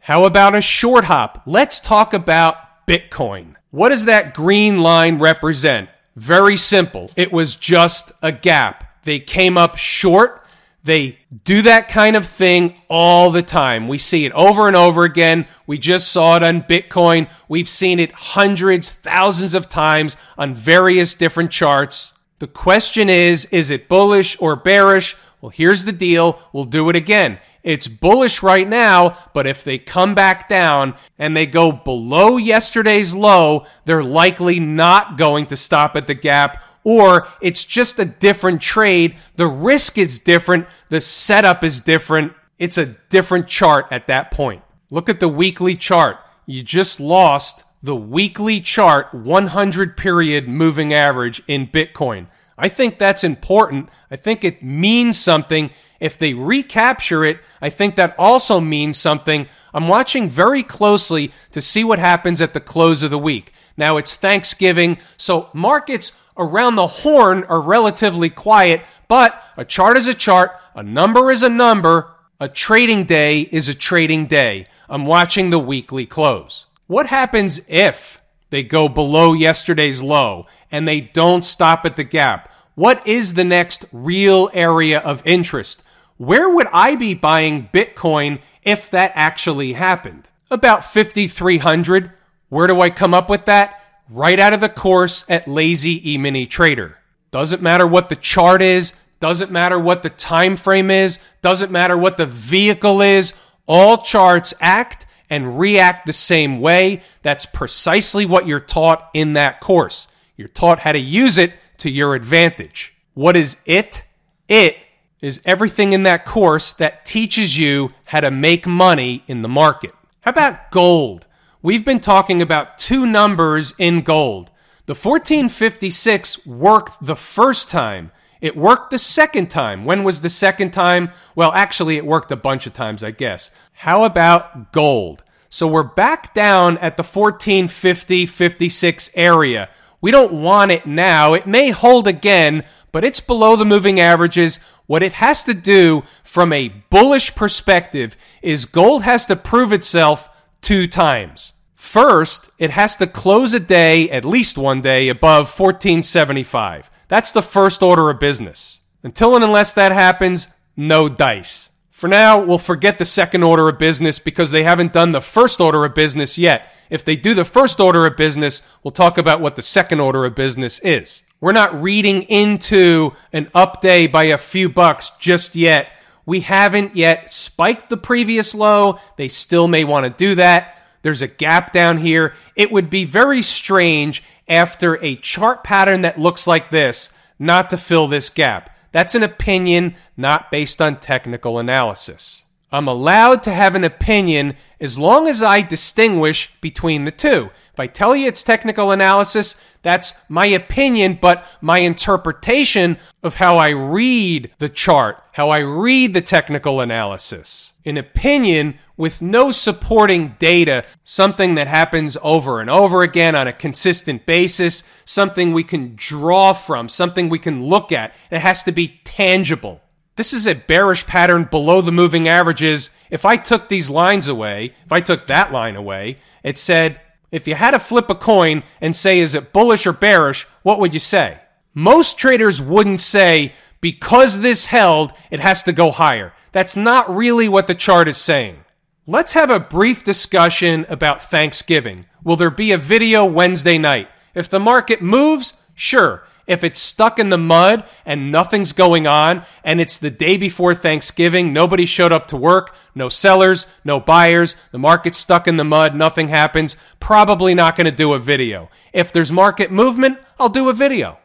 How 0.00 0.24
about 0.24 0.54
a 0.54 0.60
short 0.60 1.06
hop? 1.06 1.40
Let's 1.46 1.80
talk 1.80 2.12
about 2.12 2.86
Bitcoin. 2.86 3.54
What 3.70 3.88
does 3.88 4.04
that 4.04 4.34
green 4.34 4.82
line 4.82 5.18
represent? 5.18 5.88
Very 6.14 6.58
simple. 6.58 7.10
It 7.16 7.32
was 7.32 7.56
just 7.56 8.12
a 8.20 8.30
gap. 8.30 9.02
They 9.04 9.18
came 9.18 9.56
up 9.56 9.78
short. 9.78 10.44
They 10.84 11.16
do 11.44 11.62
that 11.62 11.88
kind 11.88 12.16
of 12.16 12.26
thing 12.26 12.74
all 12.90 13.30
the 13.30 13.42
time. 13.42 13.88
We 13.88 13.96
see 13.96 14.26
it 14.26 14.32
over 14.32 14.68
and 14.68 14.76
over 14.76 15.04
again. 15.04 15.46
We 15.66 15.78
just 15.78 16.12
saw 16.12 16.36
it 16.36 16.42
on 16.42 16.64
Bitcoin. 16.64 17.30
We've 17.48 17.68
seen 17.68 17.98
it 17.98 18.12
hundreds, 18.12 18.90
thousands 18.90 19.54
of 19.54 19.70
times 19.70 20.18
on 20.36 20.54
various 20.54 21.14
different 21.14 21.50
charts. 21.50 22.12
The 22.38 22.46
question 22.46 23.08
is, 23.08 23.46
is 23.46 23.70
it 23.70 23.88
bullish 23.88 24.36
or 24.40 24.56
bearish? 24.56 25.16
Well, 25.40 25.50
here's 25.50 25.84
the 25.84 25.92
deal. 25.92 26.40
We'll 26.52 26.64
do 26.64 26.88
it 26.88 26.96
again. 26.96 27.38
It's 27.62 27.88
bullish 27.88 28.42
right 28.42 28.68
now, 28.68 29.16
but 29.32 29.46
if 29.46 29.64
they 29.64 29.78
come 29.78 30.14
back 30.14 30.48
down 30.48 30.94
and 31.18 31.36
they 31.36 31.46
go 31.46 31.72
below 31.72 32.36
yesterday's 32.36 33.14
low, 33.14 33.66
they're 33.84 34.02
likely 34.02 34.60
not 34.60 35.16
going 35.16 35.46
to 35.46 35.56
stop 35.56 35.96
at 35.96 36.06
the 36.06 36.14
gap 36.14 36.62
or 36.84 37.26
it's 37.40 37.64
just 37.64 37.98
a 37.98 38.04
different 38.04 38.60
trade. 38.60 39.16
The 39.36 39.46
risk 39.46 39.98
is 39.98 40.18
different. 40.18 40.66
The 40.90 41.00
setup 41.00 41.64
is 41.64 41.80
different. 41.80 42.34
It's 42.58 42.78
a 42.78 42.94
different 43.08 43.48
chart 43.48 43.86
at 43.90 44.06
that 44.06 44.30
point. 44.30 44.62
Look 44.90 45.08
at 45.08 45.18
the 45.18 45.28
weekly 45.28 45.74
chart. 45.74 46.18
You 46.46 46.62
just 46.62 47.00
lost 47.00 47.63
the 47.84 47.94
weekly 47.94 48.62
chart 48.62 49.12
100 49.12 49.94
period 49.94 50.48
moving 50.48 50.94
average 50.94 51.42
in 51.46 51.66
Bitcoin. 51.66 52.26
I 52.56 52.70
think 52.70 52.98
that's 52.98 53.22
important. 53.22 53.90
I 54.10 54.16
think 54.16 54.42
it 54.42 54.62
means 54.62 55.18
something. 55.18 55.68
If 56.00 56.16
they 56.16 56.32
recapture 56.32 57.26
it, 57.26 57.40
I 57.60 57.68
think 57.68 57.96
that 57.96 58.18
also 58.18 58.58
means 58.58 58.96
something. 58.96 59.48
I'm 59.74 59.86
watching 59.86 60.30
very 60.30 60.62
closely 60.62 61.30
to 61.52 61.60
see 61.60 61.84
what 61.84 61.98
happens 61.98 62.40
at 62.40 62.54
the 62.54 62.60
close 62.60 63.02
of 63.02 63.10
the 63.10 63.18
week. 63.18 63.52
Now 63.76 63.98
it's 63.98 64.14
Thanksgiving, 64.14 64.96
so 65.18 65.50
markets 65.52 66.12
around 66.38 66.76
the 66.76 66.86
horn 66.86 67.44
are 67.44 67.60
relatively 67.60 68.30
quiet, 68.30 68.80
but 69.08 69.42
a 69.58 69.64
chart 69.66 69.98
is 69.98 70.06
a 70.06 70.14
chart, 70.14 70.52
a 70.74 70.82
number 70.82 71.30
is 71.30 71.42
a 71.42 71.50
number, 71.50 72.14
a 72.40 72.48
trading 72.48 73.04
day 73.04 73.42
is 73.42 73.68
a 73.68 73.74
trading 73.74 74.24
day. 74.24 74.64
I'm 74.88 75.04
watching 75.04 75.50
the 75.50 75.58
weekly 75.58 76.06
close. 76.06 76.64
What 76.86 77.06
happens 77.06 77.60
if 77.68 78.20
they 78.54 78.62
go 78.62 78.88
below 78.88 79.32
yesterday's 79.32 80.00
low 80.00 80.46
and 80.70 80.86
they 80.86 81.00
don't 81.00 81.44
stop 81.44 81.84
at 81.84 81.96
the 81.96 82.04
gap. 82.04 82.50
What 82.76 83.04
is 83.06 83.34
the 83.34 83.42
next 83.42 83.84
real 83.92 84.50
area 84.52 85.00
of 85.00 85.26
interest? 85.26 85.82
Where 86.18 86.48
would 86.48 86.68
I 86.72 86.94
be 86.94 87.14
buying 87.14 87.68
Bitcoin 87.72 88.40
if 88.62 88.90
that 88.90 89.12
actually 89.14 89.72
happened? 89.72 90.28
About 90.50 90.84
5,300. 90.84 92.12
Where 92.48 92.66
do 92.66 92.80
I 92.80 92.90
come 92.90 93.14
up 93.14 93.28
with 93.28 93.44
that? 93.46 93.80
Right 94.08 94.38
out 94.38 94.52
of 94.52 94.60
the 94.60 94.68
course 94.68 95.24
at 95.28 95.48
Lazy 95.48 96.12
E-mini 96.12 96.46
Trader. 96.46 96.98
Doesn't 97.30 97.62
matter 97.62 97.86
what 97.86 98.08
the 98.08 98.16
chart 98.16 98.62
is, 98.62 98.92
doesn't 99.18 99.50
matter 99.50 99.78
what 99.78 100.04
the 100.04 100.10
time 100.10 100.56
frame 100.56 100.90
is, 100.90 101.18
doesn't 101.42 101.72
matter 101.72 101.96
what 101.96 102.18
the 102.18 102.26
vehicle 102.26 103.00
is. 103.00 103.32
All 103.66 103.98
charts 103.98 104.54
act 104.60 105.06
and 105.34 105.58
react 105.58 106.06
the 106.06 106.12
same 106.12 106.60
way. 106.60 107.02
That's 107.22 107.44
precisely 107.44 108.24
what 108.24 108.46
you're 108.46 108.60
taught 108.60 109.10
in 109.12 109.32
that 109.32 109.60
course. 109.60 110.06
You're 110.36 110.46
taught 110.46 110.78
how 110.80 110.92
to 110.92 110.98
use 110.98 111.38
it 111.38 111.54
to 111.78 111.90
your 111.90 112.14
advantage. 112.14 112.94
What 113.14 113.36
is 113.36 113.56
it? 113.66 114.04
It 114.48 114.76
is 115.20 115.40
everything 115.44 115.90
in 115.90 116.04
that 116.04 116.24
course 116.24 116.70
that 116.74 117.04
teaches 117.04 117.58
you 117.58 117.90
how 118.04 118.20
to 118.20 118.30
make 118.30 118.64
money 118.64 119.24
in 119.26 119.42
the 119.42 119.48
market. 119.48 119.90
How 120.20 120.30
about 120.30 120.70
gold? 120.70 121.26
We've 121.62 121.84
been 121.84 121.98
talking 121.98 122.40
about 122.40 122.78
two 122.78 123.04
numbers 123.04 123.74
in 123.76 124.02
gold. 124.02 124.52
The 124.86 124.94
1456 124.94 126.46
worked 126.46 127.04
the 127.04 127.16
first 127.16 127.68
time. 127.70 128.12
It 128.44 128.58
worked 128.58 128.90
the 128.90 128.98
second 128.98 129.48
time. 129.48 129.86
When 129.86 130.04
was 130.04 130.20
the 130.20 130.28
second 130.28 130.72
time? 130.72 131.12
Well, 131.34 131.50
actually, 131.52 131.96
it 131.96 132.04
worked 132.04 132.30
a 132.30 132.36
bunch 132.36 132.66
of 132.66 132.74
times, 132.74 133.02
I 133.02 133.10
guess. 133.10 133.48
How 133.72 134.04
about 134.04 134.70
gold? 134.70 135.24
So 135.48 135.66
we're 135.66 135.82
back 135.82 136.34
down 136.34 136.76
at 136.76 136.98
the 136.98 137.02
1450 137.02 138.26
56 138.26 139.10
area. 139.14 139.70
We 140.02 140.10
don't 140.10 140.42
want 140.42 140.72
it 140.72 140.84
now. 140.84 141.32
It 141.32 141.46
may 141.46 141.70
hold 141.70 142.06
again, 142.06 142.64
but 142.92 143.02
it's 143.02 143.18
below 143.18 143.56
the 143.56 143.64
moving 143.64 143.98
averages. 143.98 144.58
What 144.84 145.02
it 145.02 145.14
has 145.14 145.42
to 145.44 145.54
do 145.54 146.02
from 146.22 146.52
a 146.52 146.68
bullish 146.90 147.34
perspective 147.34 148.14
is 148.42 148.66
gold 148.66 149.04
has 149.04 149.24
to 149.24 149.36
prove 149.36 149.72
itself 149.72 150.28
two 150.60 150.86
times. 150.86 151.54
First, 151.74 152.50
it 152.58 152.72
has 152.72 152.94
to 152.96 153.06
close 153.06 153.54
a 153.54 153.60
day, 153.60 154.10
at 154.10 154.26
least 154.26 154.58
one 154.58 154.82
day, 154.82 155.08
above 155.08 155.48
1475. 155.48 156.90
That's 157.14 157.30
the 157.30 157.42
first 157.42 157.80
order 157.80 158.10
of 158.10 158.18
business. 158.18 158.80
Until 159.04 159.36
and 159.36 159.44
unless 159.44 159.72
that 159.74 159.92
happens, 159.92 160.48
no 160.76 161.08
dice. 161.08 161.68
For 161.92 162.08
now, 162.08 162.44
we'll 162.44 162.58
forget 162.58 162.98
the 162.98 163.04
second 163.04 163.44
order 163.44 163.68
of 163.68 163.78
business 163.78 164.18
because 164.18 164.50
they 164.50 164.64
haven't 164.64 164.92
done 164.92 165.12
the 165.12 165.20
first 165.20 165.60
order 165.60 165.84
of 165.84 165.94
business 165.94 166.36
yet. 166.36 166.72
If 166.90 167.04
they 167.04 167.14
do 167.14 167.32
the 167.32 167.44
first 167.44 167.78
order 167.78 168.04
of 168.04 168.16
business, 168.16 168.62
we'll 168.82 168.90
talk 168.90 169.16
about 169.16 169.40
what 169.40 169.54
the 169.54 169.62
second 169.62 170.00
order 170.00 170.24
of 170.24 170.34
business 170.34 170.80
is. 170.80 171.22
We're 171.40 171.52
not 171.52 171.80
reading 171.80 172.22
into 172.22 173.12
an 173.32 173.48
up 173.54 173.80
day 173.80 174.08
by 174.08 174.24
a 174.24 174.36
few 174.36 174.68
bucks 174.68 175.12
just 175.20 175.54
yet. 175.54 175.92
We 176.26 176.40
haven't 176.40 176.96
yet 176.96 177.32
spiked 177.32 177.90
the 177.90 177.96
previous 177.96 178.56
low. 178.56 178.98
They 179.18 179.28
still 179.28 179.68
may 179.68 179.84
want 179.84 180.02
to 180.04 180.10
do 180.10 180.34
that. 180.34 180.73
There's 181.04 181.20
a 181.20 181.28
gap 181.28 181.70
down 181.70 181.98
here. 181.98 182.32
It 182.56 182.72
would 182.72 182.88
be 182.88 183.04
very 183.04 183.42
strange 183.42 184.24
after 184.48 184.98
a 185.04 185.16
chart 185.16 185.62
pattern 185.62 186.00
that 186.00 186.18
looks 186.18 186.46
like 186.46 186.70
this 186.70 187.10
not 187.38 187.68
to 187.68 187.76
fill 187.76 188.08
this 188.08 188.30
gap. 188.30 188.74
That's 188.90 189.14
an 189.14 189.22
opinion 189.22 189.96
not 190.16 190.50
based 190.50 190.80
on 190.80 191.00
technical 191.00 191.58
analysis. 191.58 192.43
I'm 192.74 192.88
allowed 192.88 193.42
to 193.44 193.52
have 193.52 193.74
an 193.74 193.84
opinion 193.84 194.56
as 194.80 194.98
long 194.98 195.28
as 195.28 195.42
I 195.42 195.62
distinguish 195.62 196.52
between 196.60 197.04
the 197.04 197.12
two. 197.12 197.50
If 197.72 197.80
I 197.80 197.86
tell 197.86 198.14
you 198.14 198.26
it's 198.26 198.42
technical 198.42 198.90
analysis, 198.90 199.56
that's 199.82 200.14
my 200.28 200.46
opinion, 200.46 201.18
but 201.20 201.46
my 201.60 201.78
interpretation 201.78 202.98
of 203.22 203.36
how 203.36 203.58
I 203.58 203.68
read 203.68 204.52
the 204.58 204.68
chart, 204.68 205.22
how 205.32 205.50
I 205.50 205.58
read 205.58 206.14
the 206.14 206.20
technical 206.20 206.80
analysis. 206.80 207.74
An 207.84 207.96
opinion 207.96 208.78
with 208.96 209.22
no 209.22 209.52
supporting 209.52 210.36
data, 210.38 210.84
something 211.02 211.54
that 211.54 211.68
happens 211.68 212.16
over 212.22 212.60
and 212.60 212.70
over 212.70 213.02
again 213.02 213.34
on 213.34 213.46
a 213.46 213.52
consistent 213.52 214.26
basis, 214.26 214.82
something 215.04 215.52
we 215.52 215.64
can 215.64 215.94
draw 215.96 216.52
from, 216.52 216.88
something 216.88 217.28
we 217.28 217.38
can 217.38 217.66
look 217.66 217.92
at. 217.92 218.14
It 218.30 218.40
has 218.40 218.62
to 218.64 218.72
be 218.72 219.00
tangible. 219.04 219.80
This 220.16 220.32
is 220.32 220.46
a 220.46 220.54
bearish 220.54 221.06
pattern 221.06 221.48
below 221.50 221.80
the 221.80 221.90
moving 221.90 222.28
averages. 222.28 222.90
If 223.10 223.24
I 223.24 223.36
took 223.36 223.68
these 223.68 223.90
lines 223.90 224.28
away, 224.28 224.72
if 224.84 224.92
I 224.92 225.00
took 225.00 225.26
that 225.26 225.50
line 225.50 225.74
away, 225.74 226.16
it 226.44 226.56
said, 226.56 227.00
if 227.32 227.48
you 227.48 227.56
had 227.56 227.72
to 227.72 227.80
flip 227.80 228.08
a 228.08 228.14
coin 228.14 228.62
and 228.80 228.94
say, 228.94 229.18
is 229.18 229.34
it 229.34 229.52
bullish 229.52 229.86
or 229.86 229.92
bearish, 229.92 230.46
what 230.62 230.78
would 230.78 230.94
you 230.94 231.00
say? 231.00 231.40
Most 231.74 232.16
traders 232.16 232.62
wouldn't 232.62 233.00
say, 233.00 233.52
because 233.80 234.40
this 234.40 234.66
held, 234.66 235.12
it 235.32 235.40
has 235.40 235.64
to 235.64 235.72
go 235.72 235.90
higher. 235.90 236.32
That's 236.52 236.76
not 236.76 237.12
really 237.12 237.48
what 237.48 237.66
the 237.66 237.74
chart 237.74 238.06
is 238.06 238.16
saying. 238.16 238.58
Let's 239.06 239.32
have 239.32 239.50
a 239.50 239.58
brief 239.58 240.04
discussion 240.04 240.86
about 240.88 241.22
Thanksgiving. 241.22 242.06
Will 242.22 242.36
there 242.36 242.50
be 242.50 242.70
a 242.70 242.78
video 242.78 243.24
Wednesday 243.24 243.78
night? 243.78 244.08
If 244.32 244.48
the 244.48 244.60
market 244.60 245.02
moves, 245.02 245.54
sure. 245.74 246.22
If 246.46 246.62
it's 246.62 246.78
stuck 246.78 247.18
in 247.18 247.30
the 247.30 247.38
mud 247.38 247.84
and 248.04 248.30
nothing's 248.30 248.72
going 248.72 249.06
on 249.06 249.44
and 249.62 249.80
it's 249.80 249.96
the 249.96 250.10
day 250.10 250.36
before 250.36 250.74
Thanksgiving, 250.74 251.52
nobody 251.52 251.86
showed 251.86 252.12
up 252.12 252.26
to 252.28 252.36
work, 252.36 252.74
no 252.94 253.08
sellers, 253.08 253.66
no 253.84 253.98
buyers, 253.98 254.56
the 254.70 254.78
market's 254.78 255.18
stuck 255.18 255.48
in 255.48 255.56
the 255.56 255.64
mud, 255.64 255.94
nothing 255.94 256.28
happens, 256.28 256.76
probably 257.00 257.54
not 257.54 257.76
going 257.76 257.86
to 257.86 257.96
do 257.96 258.12
a 258.12 258.18
video. 258.18 258.68
If 258.92 259.10
there's 259.10 259.32
market 259.32 259.72
movement, 259.72 260.18
I'll 260.38 260.48
do 260.50 260.68
a 260.68 260.74
video. 260.74 261.18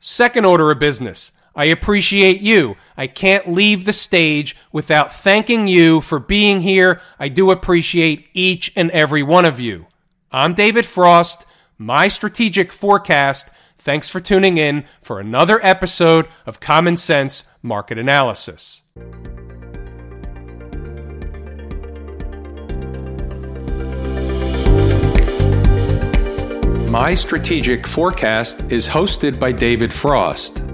Second 0.00 0.44
order 0.44 0.70
of 0.70 0.78
business. 0.78 1.32
I 1.56 1.66
appreciate 1.66 2.40
you. 2.40 2.74
I 2.96 3.06
can't 3.06 3.52
leave 3.52 3.84
the 3.84 3.92
stage 3.92 4.56
without 4.72 5.14
thanking 5.14 5.68
you 5.68 6.00
for 6.00 6.18
being 6.18 6.60
here. 6.60 7.00
I 7.18 7.28
do 7.28 7.50
appreciate 7.52 8.26
each 8.34 8.72
and 8.74 8.90
every 8.90 9.22
one 9.22 9.44
of 9.44 9.60
you. 9.60 9.86
I'm 10.32 10.54
David 10.54 10.84
Frost, 10.84 11.46
my 11.78 12.08
strategic 12.08 12.72
forecast. 12.72 13.50
Thanks 13.78 14.08
for 14.08 14.20
tuning 14.20 14.56
in 14.56 14.84
for 15.02 15.20
another 15.20 15.64
episode 15.64 16.28
of 16.46 16.60
Common 16.60 16.96
Sense 16.96 17.44
Market 17.62 17.98
Analysis. 17.98 18.82
My 26.90 27.12
Strategic 27.14 27.86
Forecast 27.86 28.70
is 28.70 28.86
hosted 28.86 29.40
by 29.40 29.50
David 29.50 29.92
Frost. 29.92 30.63